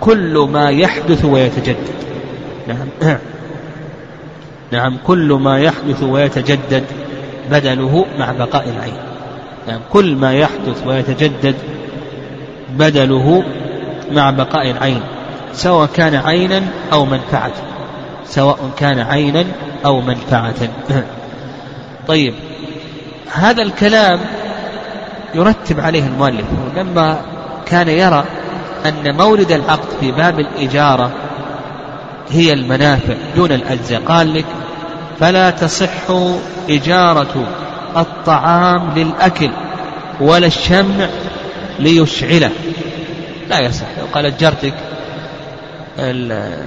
[0.00, 1.76] كل ما يحدث ويتجدد.
[2.68, 2.88] نعم.
[4.72, 6.84] نعم كل ما يحدث ويتجدد
[7.50, 8.96] بدله مع بقاء العين.
[9.68, 11.54] نعم كل ما يحدث ويتجدد
[12.78, 13.44] بدله
[14.12, 15.00] مع بقاء العين
[15.52, 17.52] سواء كان عينا أو منفعة.
[18.28, 19.44] سواء كان عينا
[19.84, 20.54] أو منفعة.
[22.08, 22.34] طيب
[23.32, 24.20] هذا الكلام
[25.34, 26.44] يرتب عليه المؤلف.
[26.76, 27.20] لما
[27.66, 28.24] كان يرى
[28.86, 31.10] أن مورد العقد في باب الإجارة
[32.30, 34.44] هي المنافع دون الأجزاء قال لك
[35.20, 36.10] فلا تصح
[36.70, 37.46] إجارة
[37.96, 39.50] الطعام للأكل
[40.20, 41.08] ولا الشمع
[41.78, 42.50] ليشعله.
[43.48, 43.86] لا يصح.
[43.98, 44.74] لو قال أجرتك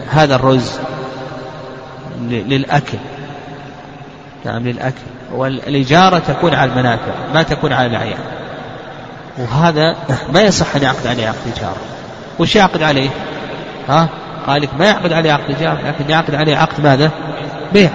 [0.10, 0.80] هذا الرز
[2.30, 2.98] للأكل.
[4.46, 5.02] نعم للأكل.
[5.34, 8.20] والإجارة تكون على المنافع ما تكون على الأعيان
[9.38, 9.96] وهذا
[10.34, 11.78] ما يصح أن يعقد عليه عقد إجارة
[12.40, 13.10] وش يعقد عليه؟
[13.90, 14.10] ها؟
[14.48, 17.12] قال لك ما يعقد عليه عقد إجارة لكن يعقد عليه عقد ماذا؟
[17.74, 17.90] بيع.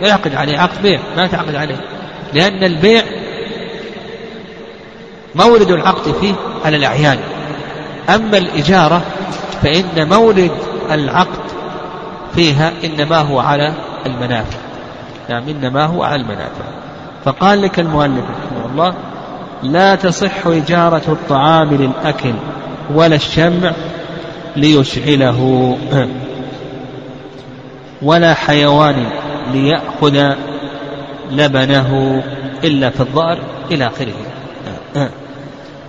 [0.00, 1.80] ما يعقد عليه عقد بيع ما تعقد عليه.
[2.32, 3.02] لأن البيع
[5.34, 7.18] مورد العقد فيه على الأعيان.
[8.08, 9.02] أما الإجارة
[9.62, 10.50] فإن مورد
[10.90, 11.43] العقد
[12.36, 13.74] فيها إنما هو على
[14.06, 14.58] المنافع.
[15.30, 16.64] نعم إنما هو على المنافع.
[17.24, 18.94] فقال لك المؤلف رحمه الله
[19.62, 22.34] لا تصح إجارة الطعام للأكل
[22.94, 23.72] ولا الشمع
[24.56, 25.78] ليشعله.
[28.02, 29.06] ولا حيوان
[29.52, 30.34] ليأخذ
[31.30, 32.22] لبنه
[32.64, 33.38] إلا في الظهر
[33.70, 34.14] إلى آخره.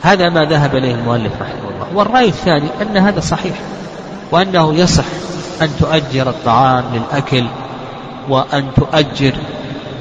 [0.02, 1.88] هذا ما ذهب إليه المؤلف رحمه الله.
[1.98, 3.56] والرأي الثاني أن هذا صحيح
[4.32, 5.06] وأنه يصح.
[5.62, 7.46] أن تؤجر الطعام للأكل
[8.30, 9.34] وأن تؤجر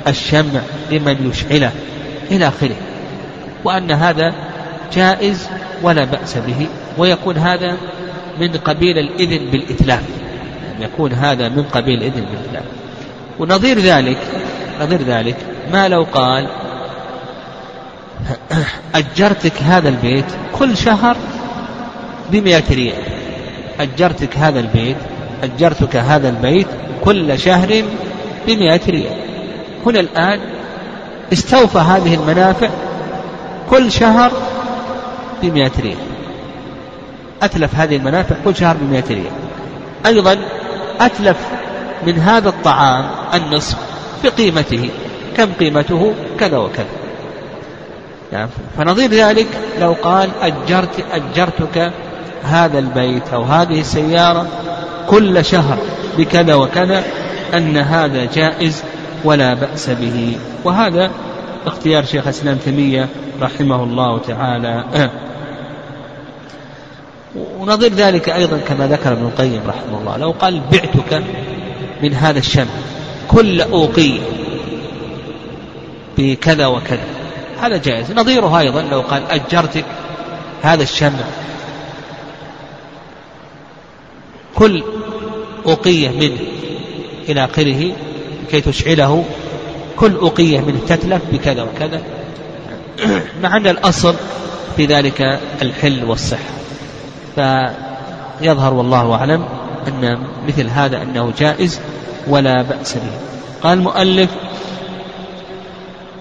[0.09, 1.73] الشمع لمن يشعله
[2.31, 2.77] إلى آخره
[3.64, 4.35] وأن هذا
[4.93, 5.49] جائز
[5.83, 6.67] ولا بأس به
[6.99, 7.77] ويكون هذا
[8.40, 10.03] من قبيل الإذن بالإتلاف
[10.81, 12.64] يكون هذا من قبيل الإذن بالإتلاف.
[13.38, 14.19] ونظير ذلك
[14.81, 15.37] نظير ذلك
[15.73, 16.49] ما لو قال
[18.95, 20.25] أجرتك هذا البيت
[20.59, 21.17] كل شهر
[22.31, 23.03] بمئة ريال
[23.81, 24.97] أجرتك هذا البيت
[25.42, 26.66] أجرتك هذا البيت
[27.05, 27.85] كل شهر
[28.47, 29.16] بمئة ريال.
[29.87, 30.40] هنا الآن
[31.33, 32.68] استوفى هذه المنافع
[33.70, 34.33] كل شهر
[35.42, 35.97] بمئة ريال.
[37.42, 39.33] أتلف هذه المنافع كل شهر بمئة ريال.
[40.07, 40.38] أيضا
[41.01, 41.37] أتلف
[42.07, 43.77] من هذا الطعام النصف
[44.25, 44.90] بقيمته
[45.37, 46.87] كم قيمته؟ كذا وكذا.
[48.33, 49.47] يعني فنظير ذلك
[49.81, 51.92] لو قال أجرت أجرتك
[52.44, 54.47] هذا البيت أو هذه السيارة
[55.09, 55.79] كل شهر
[56.19, 57.05] بكذا وكذا
[57.55, 58.83] أن هذا جائز
[59.25, 60.37] ولا بأس به.
[60.64, 61.11] وهذا
[61.67, 63.09] اختيار شيخ الإسلام تيمية
[63.40, 64.85] رحمه الله تعالى.
[67.59, 70.17] ونظير ذلك أيضا كما ذكر ابن القيم رحمه الله.
[70.17, 71.23] لو قال بعتك
[72.03, 72.75] من هذا الشمع
[73.29, 74.21] كل أوقية
[76.19, 77.05] بكذا وكذا
[77.61, 78.12] هذا جائز.
[78.12, 79.85] نظيره أيضا لو قال أجرتك
[80.62, 81.21] هذا الشمع
[84.55, 84.83] كل
[85.67, 86.38] أوقية منه
[87.29, 87.93] إلى آخره
[88.51, 89.25] كي تشعله
[89.97, 92.03] كل أوقية منه تتلف بكذا وكذا.
[93.43, 94.14] مع أن الأصل
[94.77, 96.55] في ذلك الحل والصحة.
[97.35, 99.45] فيظهر والله أعلم
[99.88, 101.81] أن مثل هذا أنه جائز
[102.29, 103.11] ولا بأس به.
[103.62, 104.31] قال المؤلف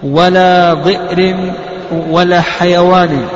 [0.04, 1.54] ولا ضئر
[1.91, 3.28] ولا حيوان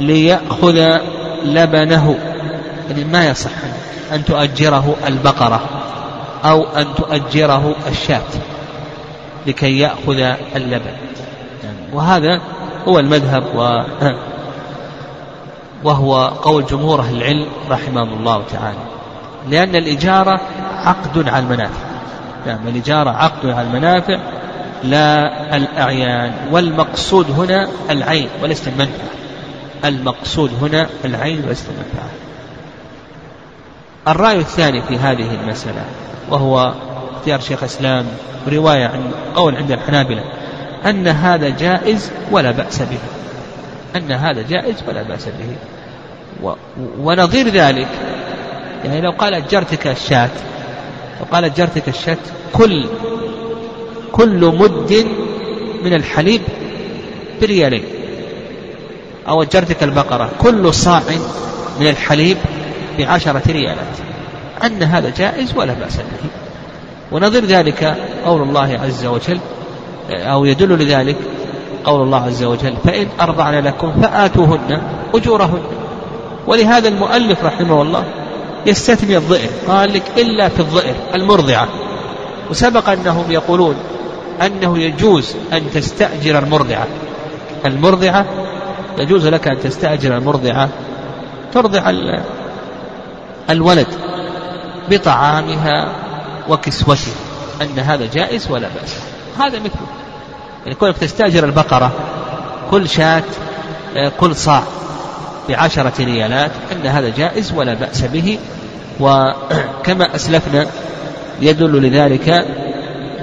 [0.00, 0.98] ليأخذ
[1.44, 2.18] لبنه
[2.90, 3.50] يعني ما يصح
[4.12, 5.60] أن تؤجره البقرة
[6.44, 8.22] أو أن تؤجره الشاة
[9.46, 10.92] لكي يأخذ اللبن.
[11.92, 12.40] وهذا
[12.88, 13.82] هو المذهب و
[15.84, 18.78] وهو قول جمهور أهل العلم رحمهم الله تعالى.
[19.48, 20.40] لأن الإجارة
[20.84, 21.86] عقد على المنافع.
[22.46, 24.18] نعم الإجارة عقد على المنافع
[24.84, 26.32] لا الأعيان.
[26.50, 29.08] والمقصود هنا العين وليس المنفعة.
[29.84, 32.25] المقصود هنا العين وليس المنفعة.
[34.08, 35.84] الرأي الثاني في هذه المسألة
[36.30, 36.74] وهو
[37.16, 38.06] اختيار شيخ الإسلام
[38.48, 40.22] رواية عن قول عند الحنابلة
[40.84, 42.98] أن هذا جائز ولا بأس به.
[43.96, 45.56] أن هذا جائز ولا بأس به.
[46.98, 47.88] ونظير ذلك
[48.84, 50.30] يعني لو قال أجرتك الشاة
[51.20, 52.18] لو قال أجرتك الشاة
[52.52, 52.86] كل
[54.12, 55.06] كل مد
[55.84, 56.42] من الحليب
[57.40, 57.84] بريالين
[59.28, 61.02] أو أجرتك البقرة كل صاع
[61.80, 62.36] من الحليب
[62.98, 63.96] بعشرة ريالات.
[64.64, 66.30] أن هذا جائز ولا بأس به.
[67.12, 69.38] ونظير ذلك قول الله عز وجل
[70.10, 71.16] أو يدل لذلك
[71.84, 74.82] قول الله عز وجل فإن أرضعن لكم فآتوهن
[75.14, 75.62] أجورهن.
[76.46, 78.04] ولهذا المؤلف رحمه الله
[78.66, 79.48] يستثني الضئر.
[79.68, 81.68] قال لك إلا في الضئر المرضعة.
[82.50, 83.76] وسبق أنهم يقولون
[84.42, 86.86] أنه يجوز أن تستأجر المرضعة.
[87.66, 88.26] المرضعة
[88.98, 90.68] يجوز لك أن تستأجر المرضعة.
[91.52, 91.90] ترضع
[93.50, 93.86] الولد
[94.90, 95.92] بطعامها
[96.48, 97.12] وكسوته
[97.62, 98.96] أن هذا جائز ولا بأس؟
[99.38, 99.86] هذا مثله
[100.64, 101.92] يعني كونك تستأجر البقرة
[102.70, 103.22] كل شاة
[103.96, 104.62] آه، كل صاع
[105.48, 108.38] بعشرة ريالات أن هذا جائز ولا بأس به؟
[109.00, 110.66] وكما أسلفنا
[111.40, 112.46] يدل لذلك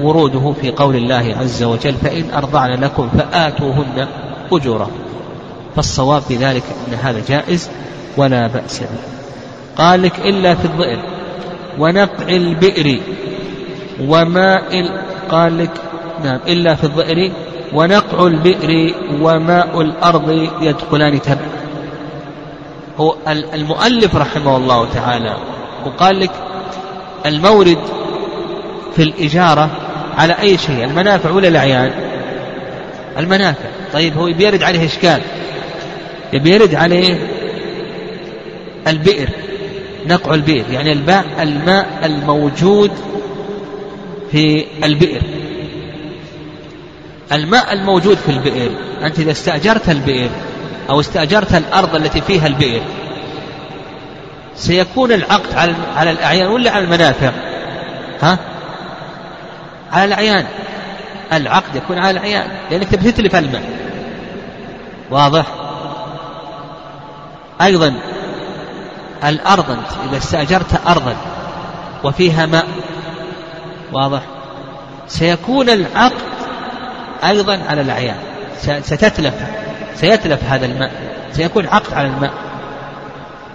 [0.01, 4.07] وروده في قول الله عز وجل فإن أرضعن لكم فآتوهن
[4.51, 4.89] أجورا
[5.75, 7.69] فالصواب في ذلك أن هذا جائز
[8.17, 9.22] ولا بأس به.
[9.77, 10.99] قال لك إلا في الظئر
[11.79, 12.99] ونقع البئر
[14.01, 14.89] وماء
[15.29, 15.71] قال لك
[16.23, 17.31] نعم إلا في الظئر.
[17.73, 21.45] ونقع البئر وماء الأرض يدخلان تبع.
[22.97, 23.15] هو
[23.53, 25.37] المؤلف رحمه الله تعالى
[25.85, 26.31] وقال لك
[27.25, 27.77] المورد
[28.95, 29.69] في الإجارة
[30.17, 31.91] على أي شيء؟ المنافع ولا الأعيان؟
[33.17, 33.69] المنافع.
[33.93, 35.21] طيب هو بيرد عليه إشكال
[36.33, 37.17] بيرد عليه
[38.87, 39.29] البئر.
[40.07, 42.91] نقع البئر يعني الماء الماء الموجود
[44.31, 45.21] في البئر
[47.31, 50.29] الماء الموجود في البئر أنت إذا استأجرت البئر
[50.89, 52.81] أو استأجرت الأرض التي فيها البئر
[54.55, 57.31] سيكون العقد على الأعيان ولا على المنافع؟
[58.21, 58.37] ها؟
[59.91, 60.45] على الأعيان
[61.33, 63.63] العقد يكون على الأعيان لأنك تبي تتلف الماء
[65.11, 65.45] واضح؟
[67.61, 67.93] أيضا
[69.25, 71.15] الأرض أنت إذا استأجرت أرضا
[72.03, 72.65] وفيها ماء
[73.93, 74.21] واضح؟
[75.07, 76.21] سيكون العقد
[77.23, 78.17] أيضا على الأعيان.
[78.81, 79.33] ستتلف
[79.95, 80.91] سيتلف هذا الماء
[81.31, 82.31] سيكون عقد على الماء.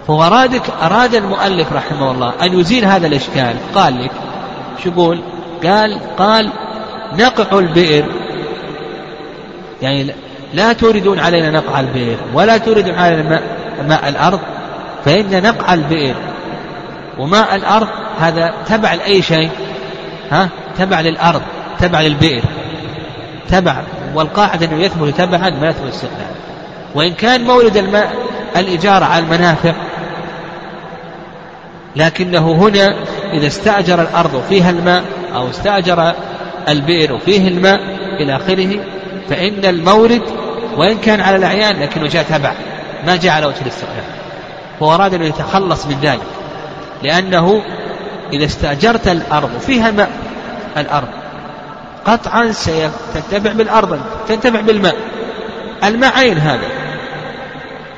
[0.07, 3.55] فهو أرادك أراد المؤلف رحمه الله أن يزيل هذا الإشكال.
[3.75, 4.11] قال لك
[4.83, 5.21] شو يقول؟
[5.63, 6.51] قال قال
[7.13, 8.05] نقع البئر.
[9.81, 10.13] يعني
[10.53, 13.43] لا تريدون علينا نقع البئر ولا تريدون علينا ماء,
[13.87, 14.39] ماء الأرض.
[15.05, 16.15] فإن نقع البئر
[17.17, 17.87] وماء الأرض
[18.19, 19.49] هذا تبع لأي شيء؟
[20.31, 21.41] ها؟ تبع للأرض
[21.79, 22.43] تبع للبئر.
[23.49, 23.81] تبع.
[24.15, 26.29] والقاعدة أنه يثبت تبعا ما يثبت استقلالا
[26.95, 28.13] وإن كان مورد الماء
[28.57, 29.73] الإجارة على المنافع
[31.95, 32.95] لكنه هنا
[33.33, 35.03] إذا استأجر الأرض فيها الماء
[35.35, 36.13] أو استأجر
[36.69, 37.79] البئر وفيه الماء
[38.19, 38.79] إلى آخره
[39.29, 40.21] فإن المورد
[40.77, 42.51] وإن كان على الأعيان لكنه جاء تبع
[43.05, 44.18] ما جاء على وجه الاستقلال
[44.81, 46.21] هو أراد أن يتخلص من ذلك.
[47.03, 47.61] لأنه
[48.33, 50.09] إذا استأجرت الأرض فيها ماء
[50.77, 51.07] الأرض.
[52.05, 54.95] قطعا ستنتفع بالأرض تنتفع بالماء.
[55.83, 56.67] الماء عين هذا.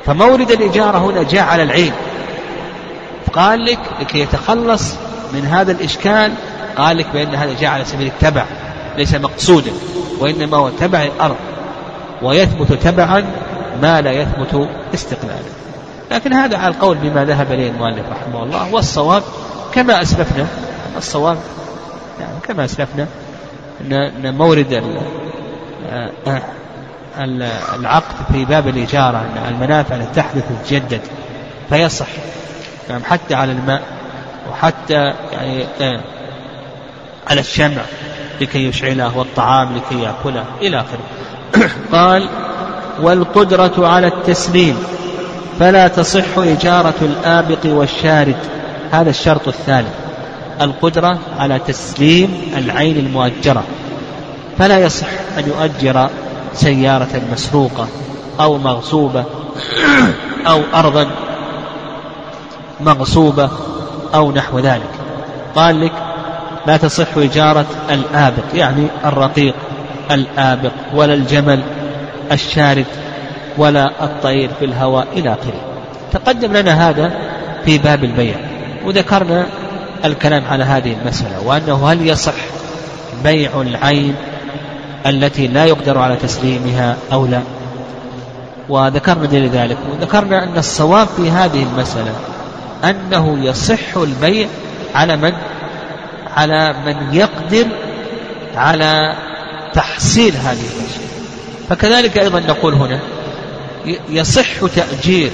[0.06, 1.92] فمورد الإجارة هنا جاء على العين.
[3.32, 4.94] قال لك لكي يتخلص
[5.32, 6.32] من هذا الإشكال
[6.76, 8.44] قال لك بأن هذا جاء على سبيل التبع
[8.96, 9.70] ليس مقصودا
[10.18, 11.36] وإنما هو تبع الأرض.
[12.22, 13.24] ويثبت تبعا
[13.82, 15.61] ما لا يثبت استقلالا.
[16.12, 19.22] لكن هذا على القول بما ذهب إليه المؤلف رحمه الله والصواب
[19.74, 20.46] كما أسلفنا
[20.96, 21.38] الصواب
[22.20, 23.06] يعني كما أسلفنا
[23.90, 24.82] أن مورد
[25.90, 26.42] آه،
[27.74, 31.00] العقد في باب الإجارة أن المنافع التي تحدث تتجدد
[31.70, 32.06] فيصح.
[32.88, 33.82] يعني حتى على الماء
[34.50, 36.00] وحتى يعني آه،
[37.30, 37.82] على الشمع
[38.40, 41.04] لكي يشعله والطعام لكي يأكله إلى آخره.
[41.98, 42.28] قال
[43.02, 44.78] والقدرة على التسليم.
[45.62, 48.36] فلا تصح إجارة الآبق والشارد.
[48.90, 49.94] هذا الشرط الثالث.
[50.60, 53.62] القدرة على تسليم العين المؤجرة.
[54.58, 55.06] فلا يصح
[55.38, 56.08] أن يؤجر
[56.54, 57.88] سيارة مسروقة
[58.40, 59.24] أو مغصوبة
[60.46, 61.06] أو أرضا
[62.80, 63.50] مغصوبة
[64.14, 64.90] أو نحو ذلك.
[65.56, 65.92] قال لك
[66.66, 69.54] لا تصح إجارة الآبق يعني الرقيق
[70.10, 71.60] الآبق ولا الجمل
[72.32, 72.86] الشارد.
[73.58, 75.60] ولا الطير في الهواء إلى آخره.
[76.12, 77.12] تقدم لنا هذا
[77.64, 78.34] في باب البيع
[78.84, 79.46] وذكرنا
[80.04, 82.34] الكلام على هذه المسألة وأنه هل يصح
[83.24, 84.14] بيع العين
[85.06, 87.42] التي لا يقدر على تسليمها أو لا؟
[88.68, 92.12] وذكرنا دليل ذلك وذكرنا أن الصواب في هذه المسألة
[92.84, 94.48] أنه يصح البيع
[94.94, 95.32] على من؟
[96.36, 97.66] على من يقدر
[98.56, 99.14] على
[99.74, 101.02] تحصيل هذه الأشياء
[101.68, 102.98] فكذلك أيضا نقول هنا
[104.08, 105.30] يصح تأجير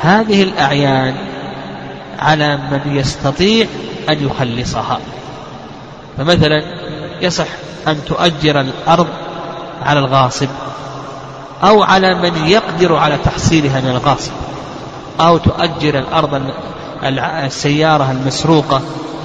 [0.00, 1.14] هذه الأعيان
[2.18, 3.66] على من يستطيع
[4.08, 5.00] أن يخلصها.
[6.18, 6.62] فمثلا
[7.20, 7.46] يصح
[7.88, 9.08] أن تؤجر الأرض
[9.82, 10.48] على الغاصب
[11.62, 14.32] أو على من يقدر على تحصيلها من الغاصب
[15.20, 16.42] أو تؤجر الأرض
[17.44, 18.82] السيارة المسروقة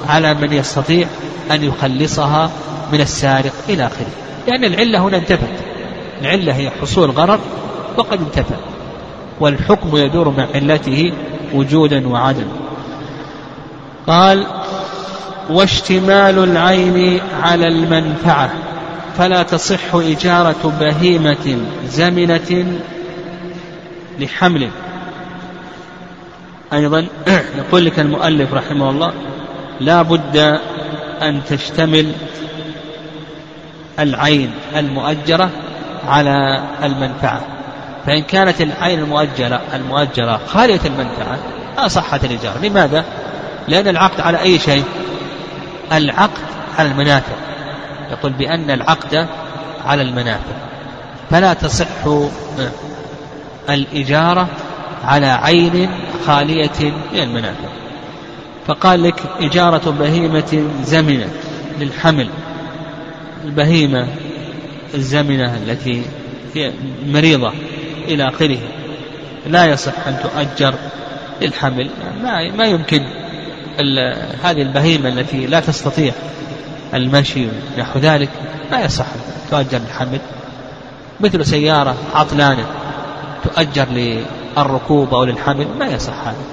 [0.09, 1.07] على من يستطيع
[1.51, 2.49] أن يخلصها
[2.91, 4.07] من السارق إلى آخره.
[4.47, 5.49] لأن العلة هنا انتفت.
[6.21, 7.39] العلة هي حصول غرر
[7.99, 8.55] وقد انتفى.
[9.39, 11.13] والحكم يدور مع علته
[11.53, 12.51] وجودا وعدما
[14.07, 14.45] قال
[15.49, 18.49] واشتمال العين على المنفعة
[19.17, 22.79] فلا تصح إجارة بهيمة زمنة
[24.19, 24.69] لحمل.
[26.73, 27.07] أيضا
[27.59, 29.13] يقول لك المؤلف رحمه الله
[29.79, 30.37] لا بد
[31.21, 32.11] أن تشتمل
[33.99, 35.49] العين المؤجرة
[36.07, 37.58] على المنفعة.
[38.05, 41.39] فإن كانت العين المؤجرة المؤجرة خالية المنفعة
[41.77, 43.05] أصحت الإجارة لماذا؟
[43.67, 44.83] لأن العقد على أي شيء؟
[45.91, 46.43] العقد
[46.77, 47.33] على المنافع.
[48.11, 49.27] يقول بأن العقد
[49.85, 50.53] على المنافع.
[51.29, 51.87] فلا تصح
[53.69, 54.47] الإجارة
[55.03, 55.89] على عين
[56.27, 57.69] خالية من المنافع.
[58.67, 61.27] فقال لك إجارة بهيمة زمنة
[61.79, 62.29] للحمل.
[63.45, 64.07] البهيمة
[64.95, 66.03] الزمنة التي
[66.55, 66.71] هي
[67.07, 67.53] مريضة.
[68.09, 68.57] إلى آخره.
[69.47, 70.73] لا يصح أن تؤجر
[71.41, 71.89] للحمل.
[72.23, 73.01] ما ما يمكن
[74.43, 76.13] هذه البهيمة التي لا تستطيع
[76.93, 77.47] المشي
[77.77, 78.29] نحو ذلك.
[78.71, 79.05] لا يصح
[79.51, 80.19] تؤجر للحمل.
[81.19, 82.65] مثل سيارة عطلانة
[83.43, 85.67] تؤجر للركوب أو للحمل.
[85.79, 86.43] ما يصح هذا.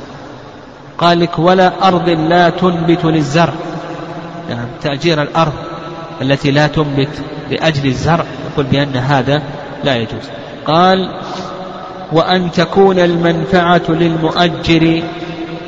[0.99, 3.55] قال لك ولا أرض لا تنبت للزرع.
[4.51, 5.53] يعني تأجير الأرض
[6.23, 8.25] التي لا تنبت لأجل الزرع.
[8.53, 9.43] يقول بأن هذا
[9.85, 10.31] لا يجوز.
[10.67, 11.09] قال
[12.13, 15.03] وأن تكون المنفعة للمؤجر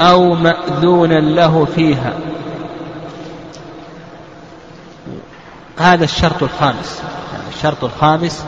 [0.00, 2.12] أو مأذونا له فيها.
[5.78, 7.02] هذا الشرط الخامس.
[7.56, 8.44] الشرط الخامس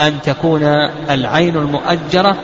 [0.00, 0.62] أن تكون
[1.10, 2.36] العين المؤجرة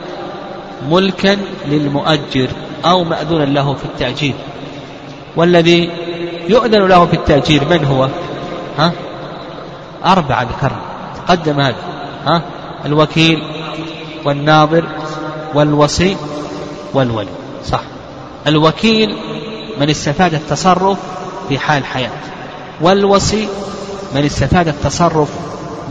[0.89, 2.49] ملكا للمؤجر
[2.85, 4.33] أو مأذونا له في التأجير.
[5.35, 5.89] والذي
[6.49, 8.09] يؤذن له في التأجير من هو؟
[8.77, 8.91] ها؟
[10.05, 10.79] أربعة ذكرنا
[11.27, 11.75] تقدم هذا.
[12.27, 12.41] ها؟
[12.85, 13.43] الوكيل
[14.25, 14.85] والناظر
[15.53, 16.17] والوصي
[16.93, 17.29] والولي.
[17.65, 17.81] صح.
[18.47, 19.17] الوكيل
[19.79, 20.97] من استفاد التصرف
[21.49, 22.11] في حال حياة.
[22.81, 23.47] والوصي
[24.15, 25.29] من استفاد التصرف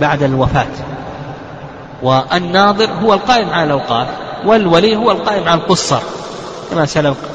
[0.00, 0.66] بعد الوفاة.
[2.02, 4.08] والناظر هو القائم على الأوقاف
[4.46, 6.00] والولي هو القائم على القصة
[6.70, 6.86] كما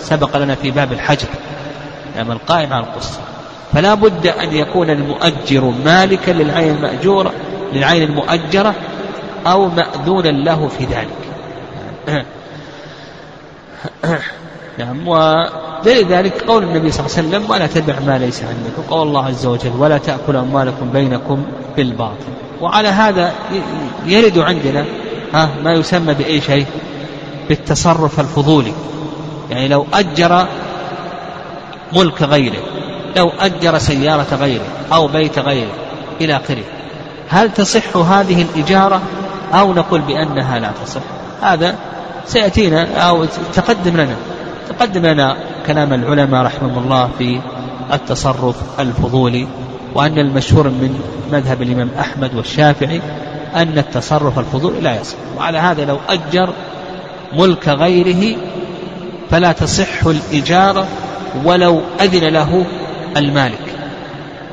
[0.01, 1.27] سبق لنا في باب الحجر.
[2.15, 3.19] يعني القائم على القصة.
[3.73, 7.33] فلا بد أن يكون المؤجر مالكا للعين المأجورة
[7.73, 8.75] للعين المؤجرة
[9.47, 11.29] أو مأذونا له في ذلك.
[14.77, 18.71] نعم ولذلك قول النبي صلى الله عليه وسلم ولا تبع ما ليس عندك.
[18.77, 21.43] وقول الله عز وجل ولا تأكل أموالكم بينكم
[21.77, 22.25] بالباطل.
[22.61, 23.33] وعلى هذا
[24.05, 24.85] يرد عندنا
[25.33, 26.65] ها ما يسمى بأي شيء؟
[27.49, 28.73] بالتصرف الفضولي.
[29.49, 30.47] يعني لو أجر
[31.93, 32.63] ملك غيره
[33.17, 35.71] لو أجر سيارة غيره أو بيت غيره
[36.21, 36.63] إلى آخره
[37.29, 39.01] هل تصح هذه الإجارة؟
[39.53, 41.01] أو نقول بأنها لا تصح.
[41.41, 41.75] هذا
[42.25, 44.15] سيأتينا أو تقدم لنا.
[44.69, 45.37] تقدم لنا
[45.67, 47.39] كلام العلماء رحمهم الله في
[47.93, 49.47] التصرف الفضولي
[49.95, 50.99] وأن المشهور من
[51.31, 53.01] مذهب الإمام أحمد والشافعي
[53.55, 55.17] أن التصرف الفضولي لا يصح.
[55.37, 56.53] وعلى هذا لو أجر
[57.33, 58.37] ملك غيره
[59.31, 60.87] فلا تصح الإجارة
[61.45, 62.65] ولو أذن له
[63.17, 63.75] المالك.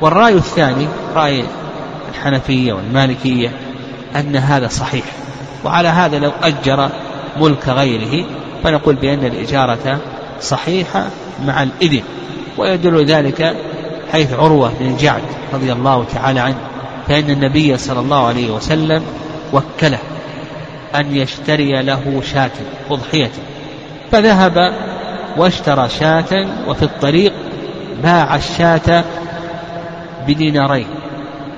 [0.01, 1.43] والرأي الثاني رأي
[2.09, 3.51] الحنفية والمالكية
[4.15, 5.05] أن هذا صحيح.
[5.65, 6.89] وعلى هذا لو أجر
[7.39, 8.25] ملك غيره
[8.63, 9.99] فنقول بأن الإجارة
[10.41, 11.05] صحيحة
[11.45, 12.03] مع الإذن.
[12.57, 13.55] ويدل ذلك
[14.11, 15.21] حيث عروة بن الجعد
[15.53, 16.57] رضي الله تعالى عنه
[17.07, 19.03] فإن النبي صلى الله عليه وسلم
[19.53, 19.99] وكله
[20.95, 22.51] أن يشتري له شاة
[22.91, 23.31] أضحية.
[24.11, 24.73] فذهب
[25.37, 27.33] واشترى شاة وفي الطريق
[28.03, 29.03] باع الشاة
[30.27, 30.87] بدينارين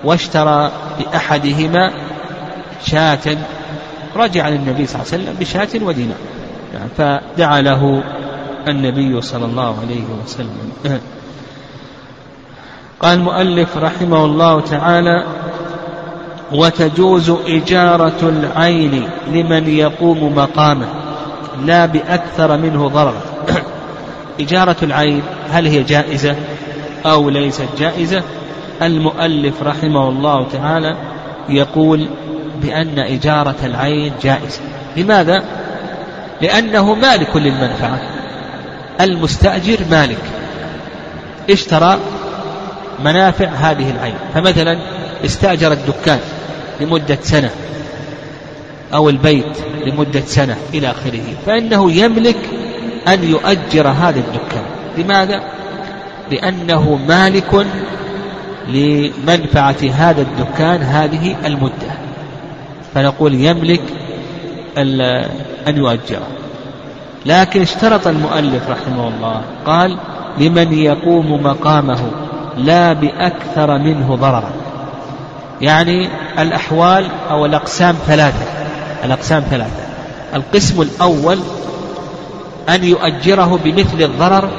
[0.03, 1.91] واشترى بأحدهما
[2.85, 3.37] شاة
[4.15, 6.17] رجع للنبي صلى الله عليه وسلم بشاة ودينار.
[6.73, 8.03] يعني فدعا له
[8.67, 10.99] النبي صلى الله عليه وسلم.
[12.99, 15.25] قال المؤلف رحمه الله تعالى
[16.51, 20.87] وتجوز إجارة العين لمن يقوم مقامه
[21.65, 23.21] لا بأكثر منه ضررا
[24.39, 25.21] إجارة العين
[25.51, 26.35] هل هي جائزة
[27.05, 28.23] أو ليست جائزة؟
[28.81, 30.95] المؤلف رحمه الله تعالى
[31.49, 32.07] يقول
[32.61, 34.61] بأن إجارة العين جائزة.
[34.97, 35.43] لماذا؟
[36.41, 37.99] لأنه مالك للمنفعة.
[39.01, 40.21] المستأجر مالك.
[41.49, 41.97] اشترى
[43.03, 44.15] منافع هذه العين.
[44.33, 44.77] فمثلا
[45.25, 46.19] استأجر الدكان
[46.81, 47.49] لمدة سنة
[48.93, 51.23] أو البيت لمدة سنة إلى آخره.
[51.45, 52.49] فإنه يملك
[53.07, 54.63] أن يؤجر هذا الدكان.
[54.97, 55.43] لماذا؟
[56.31, 57.65] لأنه مالك
[58.67, 62.08] لمنفعة هذا الدكان هذه المدة.
[62.93, 63.81] فنقول يملك
[65.67, 66.27] أن يؤجره
[67.25, 69.97] لكن اشترط المؤلف رحمه الله قال
[70.37, 71.99] لمن يقوم مقامه
[72.57, 74.51] لا بأكثر منه ضررا.
[75.61, 76.09] يعني
[76.39, 78.45] الأحوال أو الأقسام ثلاثة
[79.03, 79.83] الأقسام ثلاثة.
[80.35, 81.39] القسم الأول
[82.69, 84.49] أن يؤجره بمثل الضرر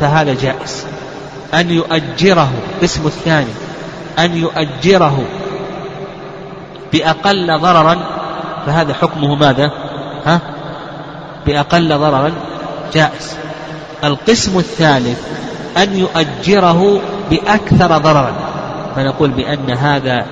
[0.00, 0.86] فهذا جائز.
[1.54, 3.52] أن يؤجره القسم الثاني
[4.18, 5.24] أن يؤجره
[6.92, 7.98] بأقل ضررا
[8.66, 9.70] فهذا حكمه ماذا؟
[10.26, 10.40] ها؟
[11.46, 12.32] بأقل ضررا
[12.94, 13.36] جائز.
[14.04, 15.18] القسم الثالث
[15.76, 18.32] أن يؤجره بأكثر ضررا.
[18.96, 20.26] فنقول بأن هذا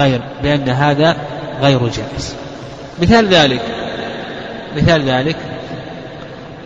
[0.00, 1.16] غير بأن هذا
[1.62, 2.34] غير جائز.
[3.02, 3.62] مثال ذلك
[4.76, 5.36] مثال ذلك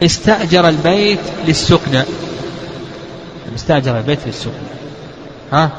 [0.03, 2.03] استأجر البيت للسكنى
[3.55, 4.53] استأجر البيت للسكنى
[5.53, 5.70] ها؟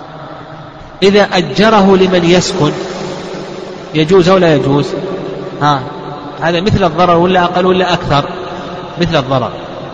[1.03, 2.71] إذا أجره لمن يسكن
[3.95, 4.93] يجوز أو لا يجوز؟
[5.61, 5.83] ها.
[6.41, 8.29] هذا مثل الضرر ولا أقل ولا أكثر؟
[9.01, 9.51] مثل الضرر.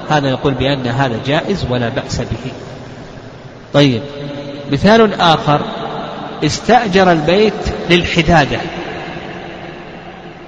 [0.09, 2.51] هذا يقول بأن هذا جائز ولا بأس به.
[3.73, 4.01] طيب.
[4.71, 5.61] مثال آخر.
[6.45, 7.53] استأجر البيت
[7.89, 8.59] للحدادة.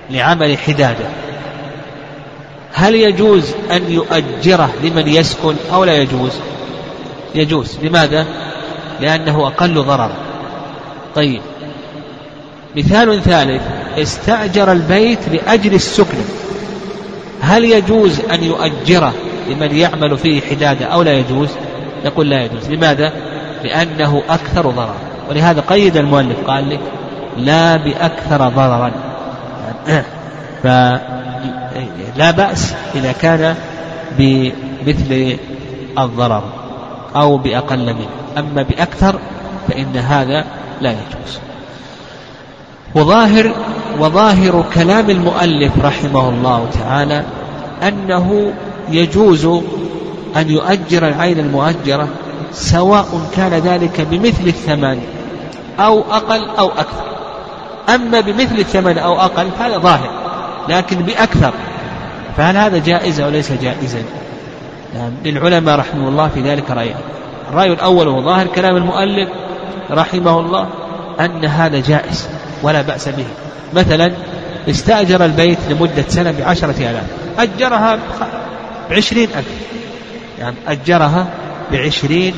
[0.10, 1.06] لعمل حدادة.
[2.74, 6.32] هل يجوز أن يؤجره لمن يسكن أو لا يجوز؟
[7.36, 7.78] يجوز.
[7.84, 8.26] لماذا؟
[9.02, 10.12] لأنه أقل ضررا.
[11.16, 11.42] طيب.
[12.76, 13.62] مثال ثالث
[13.98, 16.18] استأجر البيت لأجل السكن.
[17.42, 19.14] هل يجوز أن يؤجره
[19.50, 21.50] لمن يعمل فيه حدادة أو لا يجوز؟
[22.06, 22.72] نقول لا يجوز.
[22.72, 23.12] لماذا؟
[23.64, 24.96] لأنه أكثر ضررا.
[25.30, 26.80] ولهذا قيد المؤلف قال لك
[27.38, 28.92] لا بأكثر ضررا.
[30.64, 33.56] فلا بأس إذا كان
[34.18, 35.38] بمثل
[36.00, 36.44] الضرر
[37.16, 38.08] أو بأقل منه.
[38.38, 39.20] أما بأكثر
[39.68, 40.46] فإن هذا
[40.82, 41.40] لا يجوز.
[42.96, 43.52] وظاهر
[44.00, 47.24] وظاهر كلام المؤلف رحمه الله تعالى
[47.88, 48.54] أنه
[48.90, 49.46] يجوز
[50.36, 52.08] أن يؤجر العين المؤجرة
[52.52, 55.02] سواء كان ذلك بمثل الثمن
[55.80, 57.04] أو أقل أو أكثر.
[57.96, 60.10] أما بمثل الثمن أو أقل فهذا ظاهر
[60.70, 61.54] لكن بأكثر.
[62.38, 64.04] فهل هذا جائز أو ليس جائزا؟
[64.96, 67.00] يعني للعلماء رحمه الله في ذلك رأيان
[67.50, 69.30] الرأي الأول هو ظاهر كلام المؤلف
[69.92, 70.68] رحمه الله
[71.20, 72.30] أن هذا جائز.
[72.64, 73.26] ولا بأس به.
[73.74, 74.12] مثلا
[74.70, 77.04] استأجر البيت لمدة سنة بعشرة آلاف.
[77.40, 78.00] أجرها
[78.90, 79.48] بعشرين ألف.
[80.40, 81.28] يعني أجرها
[81.72, 82.36] بعشرين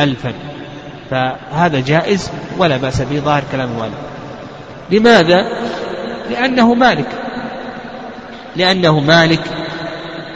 [0.00, 0.32] ألفا.
[1.10, 3.20] فهذا جائز ولا بأس به.
[3.20, 3.94] ظاهر كلام المؤلف
[4.90, 5.46] لماذا؟
[6.30, 7.08] لأنه مالك.
[8.56, 9.42] لأنه مالك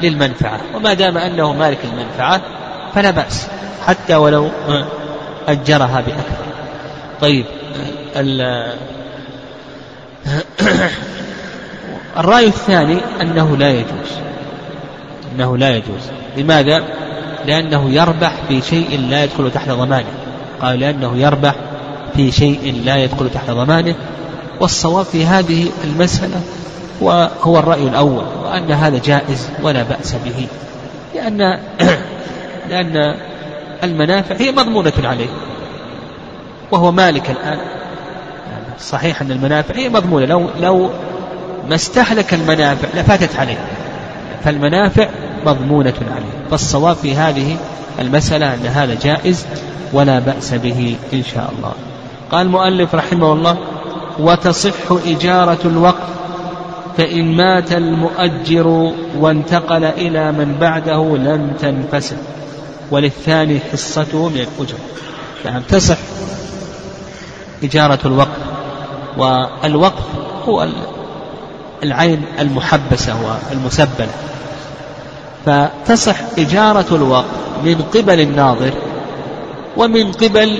[0.02, 0.60] للمنفعة.
[0.74, 2.40] وما دام أنه مالك للمنفعة
[2.94, 3.48] فلا بأس.
[3.86, 4.50] حتى ولو
[5.48, 6.44] أجرها بأكثر.
[7.20, 7.44] طيب.
[12.18, 14.10] الرأي الثاني أنه لا يجوز.
[15.34, 16.10] أنه لا يجوز.
[16.36, 16.84] لماذا؟
[17.46, 20.08] لأنه يربح في شيء لا يدخل تحت ضمانه.
[20.60, 21.54] قال لأنه يربح
[22.16, 23.94] في شيء لا يدخل تحت ضمانه.
[24.60, 26.40] والصواب في هذه المسألة
[27.00, 30.46] وهو الرأي الأول وأن هذا جائز ولا بأس به.
[31.14, 31.58] لأن
[32.70, 33.16] لأن
[33.82, 35.28] المنافع هي مضمونة عليه.
[36.70, 37.58] وهو مالك الآن.
[38.80, 40.26] صحيح أن المنافع هي مضمونة.
[40.26, 40.90] لو لو
[41.68, 43.58] ما استهلك المنافع لفاتت عليه.
[44.44, 45.08] فالمنافع
[45.46, 46.48] مضمونة عليه.
[46.50, 47.56] فالصواب في هذه
[47.98, 49.46] المسألة أن هذا جائز
[49.92, 51.72] ولا بأس به إن شاء الله.
[52.30, 53.56] قال المؤلف رحمه الله
[54.18, 56.02] وتصح إجارة الوقت
[56.96, 62.18] فإن مات المؤجر وانتقل إلى من بعده لم تنفسد.
[62.90, 64.78] وللثاني حصته من الأجرة
[65.44, 65.96] نعم تصح.
[67.64, 68.28] إجارة الوقت
[69.18, 70.02] والوقف
[70.48, 70.68] هو
[71.82, 73.14] العين المحبسة
[73.50, 74.08] والمسبلة.
[75.46, 77.24] فتصح إجارة الوقف
[77.64, 78.72] من قبل الناظر
[79.76, 80.58] ومن قبل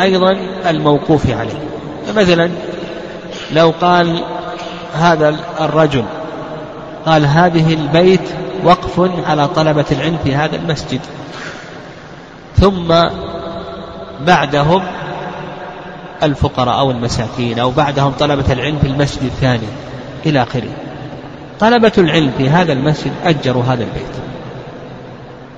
[0.00, 0.36] أيضا
[0.66, 1.58] الموقوف عليه.
[2.06, 2.50] فمثلا
[3.52, 4.22] لو قال
[4.94, 6.04] هذا الرجل
[7.06, 8.28] قال هذه البيت
[8.64, 11.00] وقف على طلبة العلم في هذا المسجد
[12.60, 12.94] ثم
[14.26, 14.82] بعدهم
[16.22, 19.68] الفقراء أو المساكين أو بعدهم طلبة العلم في المسجد الثاني
[20.26, 20.68] إلى آخره.
[21.60, 24.14] طلبة العلم في هذا المسجد أجروا هذا البيت.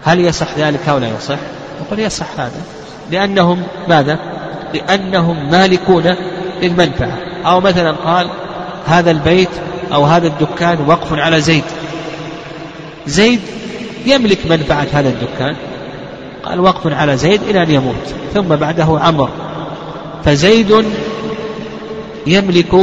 [0.05, 1.39] هل يصح ذلك أو لا يصح؟
[1.81, 2.61] نقول يصح هذا.
[3.11, 4.19] لأنهم ماذا؟
[4.75, 6.15] لأنهم مالكون
[6.63, 7.19] للمنفعة.
[7.47, 8.29] أو مثلا قال
[8.87, 9.51] هذا البيت
[9.93, 11.65] أو هذا الدكان وقف على زيد.
[13.07, 13.41] زيد
[14.07, 15.57] يملك منفعة هذا الدكان.
[16.45, 18.15] قال وقف على زيد إلى أن يموت.
[18.35, 19.31] ثم بعده عمر
[20.25, 20.85] فزيد
[22.27, 22.75] يملك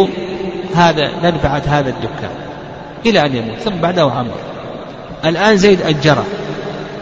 [0.75, 2.31] هذا منفعة هذا الدكان
[3.05, 4.35] إلى أن يموت ثم بعده عمر.
[5.25, 6.25] الآن زيد أجره.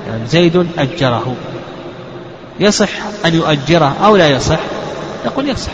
[0.07, 1.35] يعني زيد أجره.
[2.59, 2.89] يصح
[3.25, 4.59] أن يؤجره أو لا يصح؟
[5.25, 5.71] نقول يصح.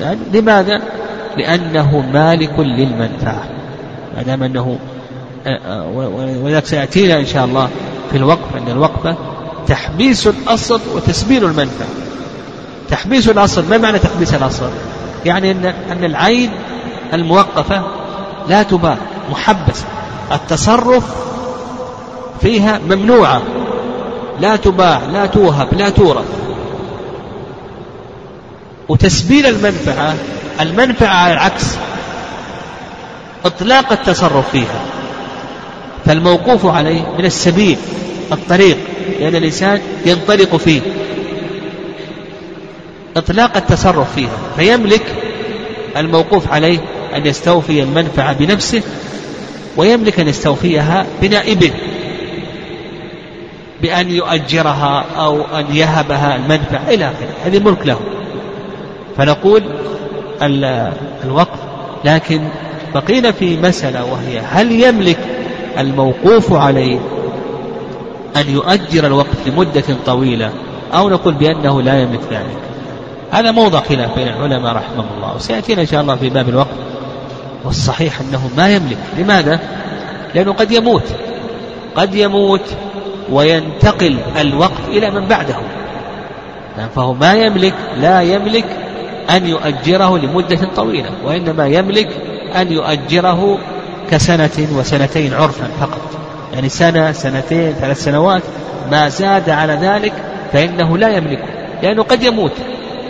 [0.00, 0.82] يعني لماذا؟
[1.36, 3.44] لأنه مالك للمنفعة.
[4.16, 4.78] ما دام أنه
[5.46, 5.88] آه، آه،
[6.42, 7.68] ولذلك سيأتينا إن شاء الله
[8.10, 9.16] في الوقف أن الوقفة
[9.66, 11.88] تحبيس الأصل وتسبيل المنفعة.
[12.90, 14.70] تحبيس الأصل ما معنى تحبيس الأصل؟
[15.24, 16.50] يعني أن, أن العين
[17.12, 17.82] الموقفة
[18.48, 18.96] لا تباع
[19.30, 19.84] محبسة.
[20.32, 21.04] التصرف
[22.40, 23.42] فيها ممنوعة.
[24.40, 26.24] لا تباع لا توهب لا تورث.
[28.88, 30.14] وتسبيل المنفعة
[30.60, 31.64] المنفعة على العكس.
[33.44, 34.80] إطلاق التصرف فيها.
[36.04, 37.76] فالموقوف عليه من السبيل
[38.32, 38.78] الطريق
[39.20, 40.80] لأن الإنسان ينطلق فيه.
[43.16, 45.14] إطلاق التصرف فيها فيملك
[45.96, 46.78] الموقوف عليه
[47.14, 48.82] أن يستوفي المنفعة بنفسه
[49.76, 51.72] ويملك أن يستوفيها بنائبه
[53.82, 57.34] بأن يؤجرها أو أن يهبها المنفعة إلى آخره.
[57.44, 57.98] هذه ملك له.
[59.16, 59.62] فنقول
[61.24, 61.58] الوقف
[62.04, 62.40] لكن
[62.94, 65.18] بقينا في مسألة وهي هل يملك
[65.78, 66.98] الموقوف عليه
[68.36, 70.50] أن يؤجر الوقت لمدة طويلة
[70.94, 72.73] أو نقول بأنه لا يملك ذلك؟
[73.34, 76.68] هذا موضع خلاف بين العلماء رحمه الله وسيأتينا إن شاء الله في باب الوقت
[77.64, 78.98] والصحيح أنه ما يملك.
[79.18, 79.60] لماذا؟
[80.34, 81.02] لأنه قد يموت.
[81.96, 82.74] قد يموت
[83.30, 85.54] وينتقل الوقت إلى من بعده.
[86.78, 88.64] نعم، فهو ما يملك لا يملك
[89.30, 92.08] أن يؤجره لمدة طويلة وإنما يملك
[92.56, 93.58] أن يؤجره
[94.10, 96.00] كسنة وسنتين عرفا فقط.
[96.54, 98.42] يعني سنة سنتين ثلاث سنوات
[98.90, 100.12] ما زاد على ذلك
[100.52, 101.44] فإنه لا يملكه
[101.82, 102.52] لأنه قد يموت.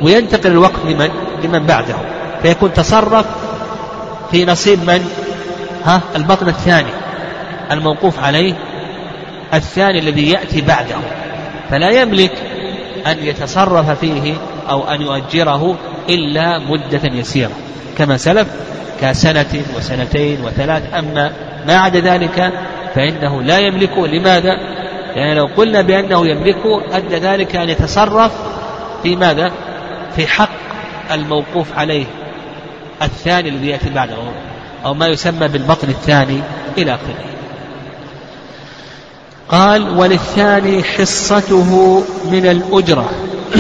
[0.03, 1.09] وينتقل الوقت لمن؟
[1.45, 1.95] لمن بعده.
[2.43, 3.27] فيكون تصرف
[4.31, 5.11] في نصيب من؟
[5.85, 6.91] ها البطن الثاني.
[7.73, 8.55] الموقوف عليه
[9.55, 10.97] الثاني الذي يأتي بعده.
[11.71, 12.33] فلا يملك
[13.07, 14.35] أن يتصرف فيه
[14.71, 15.77] أو أن يؤجره
[16.09, 17.53] إلا مدة يسيرة.
[17.99, 18.49] كما سلف
[19.01, 20.95] كسنة وسنتين وثلاث.
[20.95, 21.33] أما
[21.67, 22.53] ما عدا ذلك
[22.95, 24.57] فإنه لا يملكه لماذا؟
[25.17, 28.33] لأن لو قلنا بأنه يملكه أدى ذلك أن يتصرف
[29.03, 29.53] في ماذا؟
[30.17, 30.49] في حق
[31.13, 32.07] الموقوف عليه
[33.03, 34.17] الثاني الذي يأتي بعده
[34.85, 36.41] أو ما يسمى بالبطن الثاني
[36.79, 37.25] إلى آخره.
[39.49, 43.11] قال وللثاني حصته من الأجرة.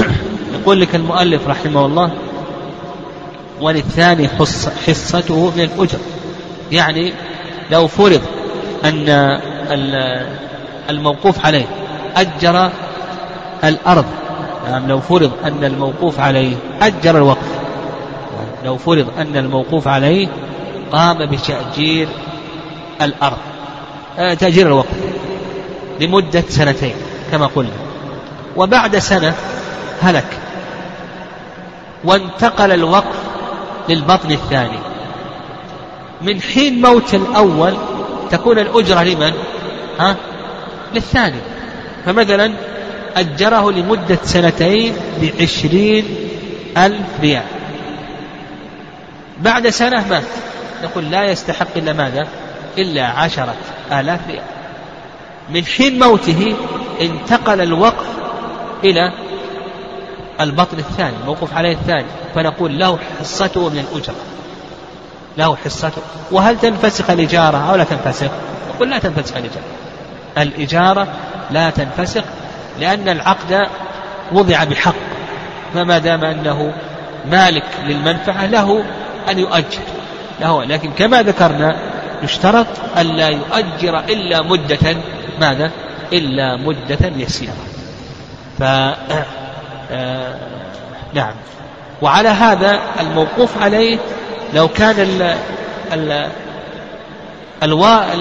[0.61, 2.11] يقول لك المؤلف رحمه الله
[3.61, 4.29] وللثاني
[4.87, 6.01] حصته من الأجرة.
[6.73, 7.13] يعني
[7.71, 8.23] لو فرض
[8.85, 9.09] أن
[10.91, 11.67] الموقوف عليه
[12.17, 12.71] أجر
[13.65, 14.05] الأرض
[14.67, 17.49] يعني لو فرض أن الموقوف عليه أجر الوقف
[18.65, 20.29] لو فرض أن الموقوف عليه
[20.93, 22.09] قام بتأجير
[23.03, 23.39] الأرض
[24.19, 24.97] آه، تأجير الوقف
[26.01, 26.95] لمدة سنتين
[27.33, 27.71] كما قلنا
[28.57, 29.35] وبعد سنة
[30.03, 30.39] هلك
[32.05, 33.17] وانتقل الوقف
[33.89, 34.79] للبطن الثاني
[36.23, 37.75] من حين موت الأول
[38.31, 39.33] تكون الأجرة لمن؟
[40.01, 40.17] ها؟
[40.95, 41.41] للثاني
[42.07, 42.53] فمثلا
[43.17, 46.05] أجره لمدة سنتين بعشرين
[46.77, 47.43] ألف ريال.
[49.41, 50.23] بعد سنة مات.
[50.85, 52.27] نقول لا يستحق إلا ماذا؟
[52.79, 53.55] إلا عشرة
[53.93, 54.45] آلاف ريال.
[55.51, 56.57] من حين موته
[57.01, 58.07] انتقل الوقف
[58.85, 59.13] إلى
[60.41, 64.15] البطن الثاني موقف عليه الثاني فنقول له حصته من الأجرة.
[65.39, 66.03] له حصته.
[66.31, 68.31] وهل تنفسخ الإجارة أو لا تنفسخ؟
[68.75, 69.65] نقول لا تنفسخ الإجارة.
[70.39, 71.09] الإجارة
[71.51, 72.23] لا تنفسخ
[72.81, 73.67] لأن العقد
[74.33, 74.95] وضع بحق
[75.75, 76.73] فما دام أنه
[77.31, 78.85] مالك للمنفعة له
[79.31, 79.83] أن يؤجر
[80.41, 81.77] له لكن كما ذكرنا
[82.23, 82.67] يشترط
[82.99, 84.97] ألا يؤجر إلا مدة
[85.41, 85.71] ماذا؟
[86.13, 87.53] إلا مدة يسيرة.
[88.59, 90.35] ف آه،
[91.15, 91.35] نعم.
[92.03, 93.99] وعلى هذا الموقوف عليه
[94.55, 95.37] لو كان ال
[95.93, 96.29] ال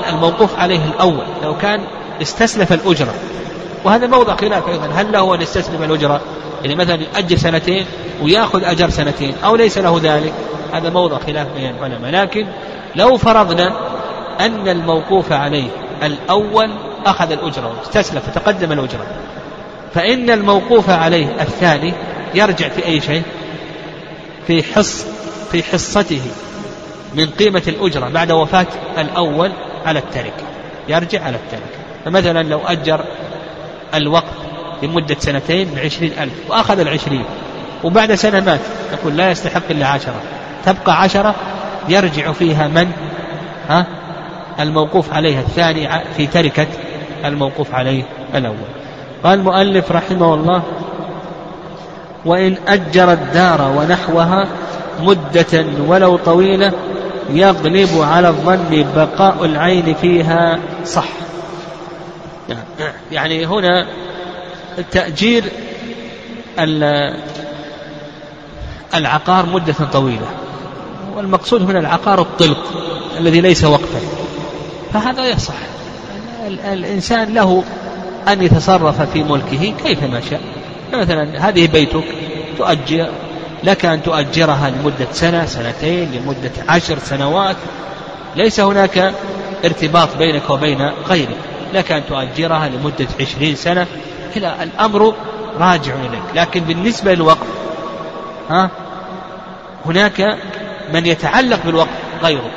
[0.10, 1.82] الموقوف عليه الأول لو كان
[2.22, 3.14] استسلف الأجرة
[3.84, 4.86] وهذا موضع خلاف أيضا.
[4.96, 6.22] هل له أن يستسلم الأجرة؟
[6.64, 7.86] يعني مثلا يؤجر سنتين
[8.22, 10.34] ويأخذ أجر سنتين أو ليس له ذلك؟
[10.74, 12.12] هذا موضع خلاف بين العلماء.
[12.12, 12.48] لكن
[12.96, 13.74] لو فرضنا
[14.40, 15.68] أن الموقوف عليه
[16.04, 16.70] الأول
[17.06, 19.06] أخذ الأجرة واستسلف فتقدم الأجرة.
[19.94, 21.94] فإن الموقوف عليه الثاني
[22.36, 23.24] يرجع في أي شيء؟
[24.48, 25.06] في حص
[25.52, 26.22] في حصته
[27.16, 28.68] من قيمة الأجرة بعد وفاة
[28.98, 29.52] الأول
[29.86, 30.44] على التركة
[30.88, 33.06] يرجع على التركة فمثلا لو أجر
[33.94, 34.34] الوقت
[34.84, 37.24] لمدة سنتين بعشرين ألف وأخذ العشرين.
[37.84, 38.60] وبعد سنة مات.
[38.94, 40.22] نقول لا يستحق إلا عشرة.
[40.66, 41.36] تبقى عشرة
[41.90, 42.92] يرجع فيها من؟
[43.70, 43.86] ها؟
[44.60, 46.68] الموقوف عليها الثاني في تركة
[47.26, 48.04] الموقوف عليه
[48.36, 48.56] الأول.
[49.24, 50.64] قال المؤلف رحمه الله
[52.26, 54.48] وإن أجر الدار ونحوها
[55.02, 56.72] مدة ولو طويلة
[57.30, 61.08] يغلب على الظن بقاء العين فيها صح.
[63.12, 63.88] يعني هنا
[64.92, 65.44] تأجير
[68.96, 70.28] العقار مدة طويلة
[71.16, 72.64] والمقصود هنا العقار الطلق
[73.20, 74.00] الذي ليس وقفا.
[74.94, 75.54] فهذا يصح.
[76.48, 77.64] الإنسان له
[78.28, 80.42] أن يتصرف في ملكه كيفما شاء.
[80.94, 82.04] مثلا هذه بيتك
[82.58, 83.10] تؤجر
[83.64, 87.56] لك أن تؤجرها لمدة سنة سنتين لمدة عشر سنوات.
[88.36, 89.14] ليس هناك
[89.66, 91.38] ارتباط بينك وبين غيرك.
[91.74, 93.88] لك أن تؤجرها لمدة عشرين سنة.
[94.36, 95.14] إلى الأمر
[95.60, 96.24] راجع إليك.
[96.36, 97.48] لكن بالنسبة للوقف
[98.50, 98.70] ها
[99.86, 100.38] هناك
[100.94, 101.90] من يتعلق بالوقف
[102.24, 102.52] غيرك.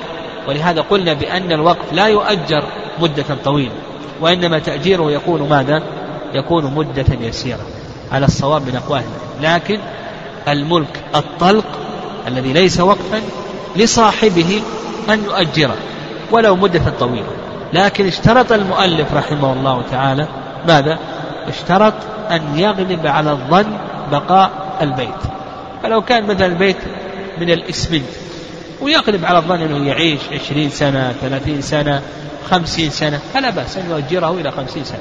[0.49, 2.65] ولهذا قلنا بأن الوقف لا يؤجر
[2.99, 3.75] مدة طويلة
[4.21, 5.83] وإنما تأجيره يكون ماذا؟
[6.35, 7.67] يكون مدة يسيرة
[8.13, 9.03] على الصواب من أقوال.
[9.41, 9.79] لكن
[10.49, 11.65] الملك الطلق
[12.27, 13.23] الذي ليس وقفا
[13.77, 14.63] لصاحبه
[15.09, 15.77] أن يؤجره
[16.31, 17.36] ولو مدة طويلة.
[17.73, 20.29] لكن اشترط المؤلف رحمه الله تعالى
[20.69, 20.99] ماذا؟
[21.49, 21.95] اشترط
[22.31, 23.73] أن يغلب على الظن
[24.13, 24.51] بقاء
[24.83, 25.23] البيت.
[25.83, 26.77] فلو كان مثلا البيت
[27.41, 28.05] من الإسمنت
[28.81, 32.03] ويغلب على الظن أنه يعيش عشرين سنة ثلاثين سنة
[32.51, 34.99] خمسين سنة فلا بأس أن يؤجره إلى خمسين سنة.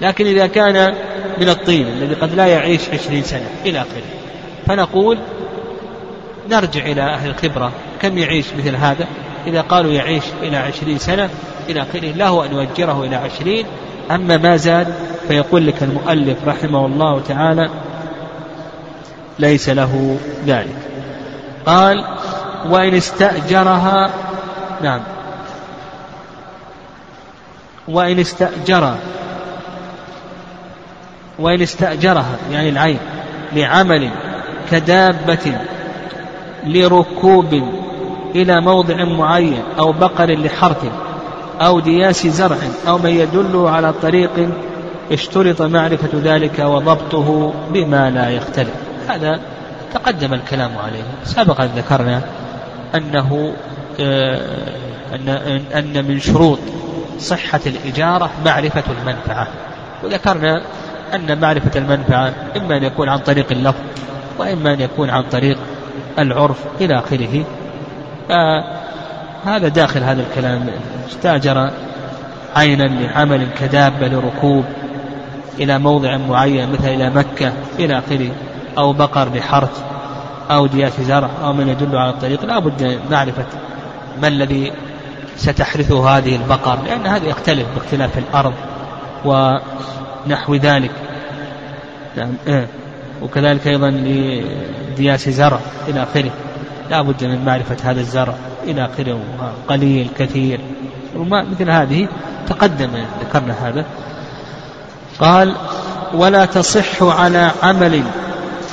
[0.00, 0.94] لكن إذا كان
[1.40, 4.02] من الطين الذي قد لا يعيش عشرين سنة إلى آخره
[4.66, 5.18] فنقول
[6.50, 9.06] نرجع إلى أهل الخبرة كم يعيش مثل هذا؟
[9.46, 11.30] إذا قالوا يعيش إلى عشرين سنة
[11.68, 13.66] إلى آخره له أن يؤجره إلى عشرين
[14.10, 14.94] أما ما زاد
[15.28, 17.70] فيقول لك المؤلف رحمه الله تعالى
[19.38, 20.16] ليس له
[20.46, 20.76] ذلك.
[21.66, 22.04] قال
[22.68, 24.10] وإن استأجرها
[24.82, 25.00] نعم.
[27.88, 28.94] وإن استأجر
[31.38, 32.98] وإن استأجرها يعني العين
[33.52, 34.10] لعمل
[34.70, 35.58] كدابة
[36.66, 37.62] لركوب
[38.34, 40.84] إلى موضع معين أو بقر لحرث
[41.60, 42.56] أو دياس زرع
[42.88, 44.48] أو من يدل على طريق
[45.12, 48.74] اشترط معرفة ذلك وضبطه بما لا يختلف.
[49.08, 49.40] هذا
[49.94, 51.02] تقدم الكلام عليه.
[51.24, 52.22] سبقا ذكرنا
[52.94, 53.54] أنه
[54.00, 54.40] آه،
[55.14, 55.28] أن
[55.74, 56.58] أن من شروط
[57.18, 59.48] صحة الإجارة معرفة المنفعة.
[60.04, 60.62] وذكرنا
[61.14, 63.80] أن معرفة المنفعة إما أن يكون عن طريق اللفظ
[64.38, 65.58] وإما أن يكون عن طريق
[66.18, 67.44] العرف إلى آخره.
[69.44, 70.70] هذا داخل هذا الكلام.
[71.08, 71.70] استأجر
[72.56, 74.64] عينا لعمل كدابة لركوب
[75.60, 78.30] إلى موضع معين مثل إلى مكة إلى آخره
[78.78, 79.82] أو بقر لحرث
[80.50, 82.44] أو دياس زرع أو من يدل على الطريق.
[82.44, 83.46] لا بد من معرفة
[84.22, 84.72] ما الذي
[85.36, 88.54] ستحرثه هذه البقر لأن هذا يختلف باختلاف الأرض
[89.24, 90.90] ونحو ذلك.
[92.16, 92.66] نعم إيه.
[93.22, 95.58] وكذلك أيضا لدياس زرع
[95.88, 96.30] إلى آخره.
[96.90, 98.34] لا بد من معرفة هذا الزرع.
[98.68, 99.20] إلى آخره.
[99.68, 100.60] قليل كثير.
[101.16, 102.08] وما مثل هذه
[102.48, 102.90] تقدم
[103.20, 103.84] ذكرنا هذا.
[105.20, 105.54] قال
[106.14, 108.02] ولا تصح على عمل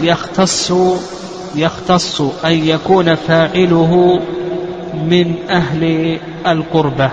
[0.01, 0.73] يختص
[1.55, 4.19] يختص أن يكون فاعله
[4.93, 6.17] من أهل
[6.47, 7.11] القربة.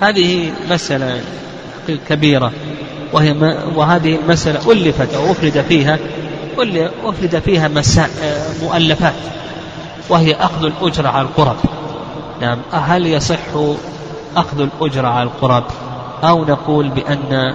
[0.00, 1.20] هذه مسألة
[2.08, 2.52] كبيرة
[3.12, 3.32] وهي
[3.76, 5.98] وهذه المسألة ألفت أو أفرد فيها
[7.04, 7.68] أفرد فيها
[8.62, 9.14] مؤلفات.
[10.08, 11.56] وهي أخذ الأجرة على القرب.
[12.40, 13.38] نعم هل يصح
[14.36, 15.64] أخذ الأجرة على القرب؟
[16.24, 17.54] أو نقول بأن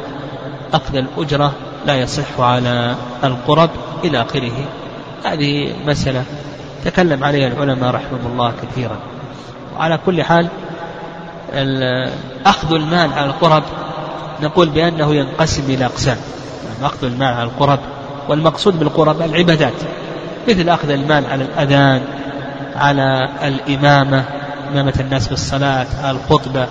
[0.74, 1.52] أخذ الأجرة
[1.86, 3.70] لا يصح على القرب
[4.04, 4.66] إلى آخره؟
[5.26, 6.24] هذه مسألة
[6.86, 8.96] تكلم عليها العلماء رحمه الله كثيرا.
[9.78, 10.48] وعلى كل حال
[12.46, 13.64] أخذ المال على القرب
[14.44, 16.18] نقول بأنه ينقسم إلى أقسام.
[16.66, 17.80] يعني أخذ المال على القرب
[18.30, 19.74] والمقصود بالقرب العبادات
[20.50, 22.02] مثل أخذ المال على الأذان
[22.76, 24.26] على الإمامة
[24.72, 26.68] إمامة الناس بالصلاة على الخطبة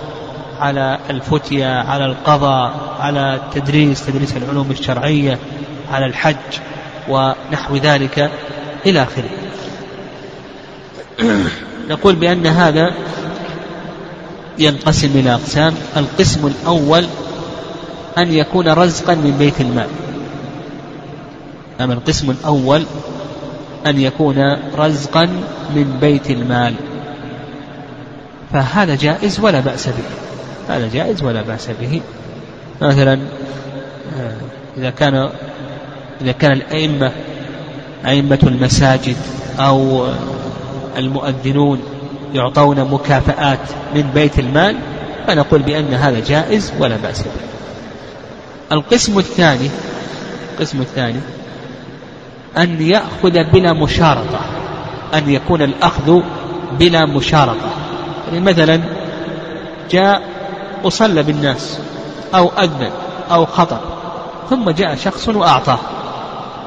[0.59, 5.39] على الفتية على القضاء على التدريس تدريس العلوم الشرعية
[5.91, 6.35] على الحج
[7.09, 8.31] ونحو ذلك
[8.85, 9.29] إلى آخره.
[11.89, 12.93] نقول بأن هذا
[14.59, 15.73] ينقسم إلى أقسام.
[15.97, 17.05] القسم الأول
[18.17, 19.87] أن يكون رزقا من بيت المال.
[21.81, 22.83] أما القسم الأول
[23.87, 25.25] أن يكون رزقا
[25.75, 26.73] من بيت المال.
[28.53, 30.73] فهذا جائز ولا بأس به.
[30.75, 32.01] هذا جائز ولا بأس به.
[32.81, 33.13] مثلا
[34.19, 34.33] آه،
[34.77, 35.29] إذا كان
[36.21, 37.11] إذا كان الأئمة
[38.05, 39.15] أئمة المساجد
[39.59, 40.07] أو
[40.97, 41.81] المؤذنون
[42.33, 43.59] يعطون مكافآت
[43.95, 44.75] من بيت المال
[45.27, 47.51] فنقول بأن هذا جائز ولا بأس به.
[48.71, 49.69] القسم الثاني
[50.53, 51.19] القسم الثاني
[52.57, 54.39] أن يأخذ بلا مشارطة
[55.13, 56.21] أن يكون الأخذ
[56.79, 57.69] بلا مشارطة.
[58.27, 58.81] يعني مثلا
[59.91, 60.21] جاء
[60.83, 61.79] وصلى بالناس
[62.35, 62.89] أو أذن
[63.31, 63.79] أو خطب
[64.49, 65.79] ثم جاء شخص وأعطاه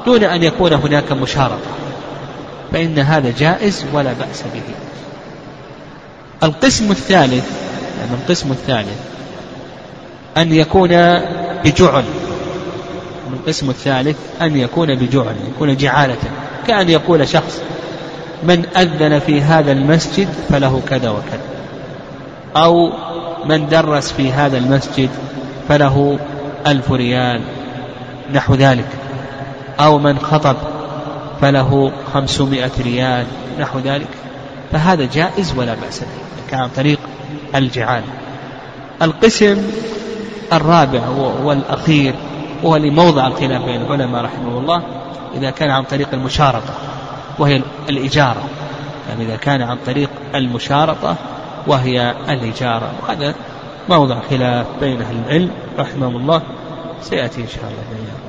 [0.05, 1.75] دون أن يكون هناك مشارطة.
[2.71, 4.75] فإن هذا جائز ولا بأس به.
[6.43, 7.51] القسم الثالث
[7.99, 8.99] يعني القسم الثالث
[10.37, 10.89] أن يكون
[11.63, 12.03] بجعل.
[13.33, 16.17] القسم الثالث أن يكون بجعل يكون جعالة
[16.67, 17.61] كأن يقول شخص
[18.43, 21.41] من أذن في هذا المسجد فله كذا وكذا
[22.55, 22.89] أو
[23.45, 25.09] من درس في هذا المسجد
[25.69, 26.19] فله
[26.67, 27.41] ألف ريال
[28.33, 28.87] نحو ذلك
[29.79, 30.55] أو من خطب
[31.41, 33.25] فله خمسمائة ريال
[33.59, 34.07] نحو ذلك
[34.71, 36.99] فهذا جائز ولا بأس به كان عن طريق
[37.55, 38.03] الجعال.
[39.01, 39.57] القسم
[40.53, 41.07] الرابع
[41.43, 42.15] والأخير
[42.63, 44.81] وهو لموضع الخلاف بين العلماء رحمه الله
[45.35, 46.73] إذا كان عن طريق المشارطة
[47.39, 48.43] وهي الإجارة.
[49.09, 51.15] يعني إذا كان عن طريق المشارطة
[51.67, 52.91] وهي الإجارة.
[53.03, 53.35] وهذا
[53.89, 56.41] موضع خلاف بين أهل العلم رحمهم الله
[57.01, 58.24] سيأتي إن شاء الله بيان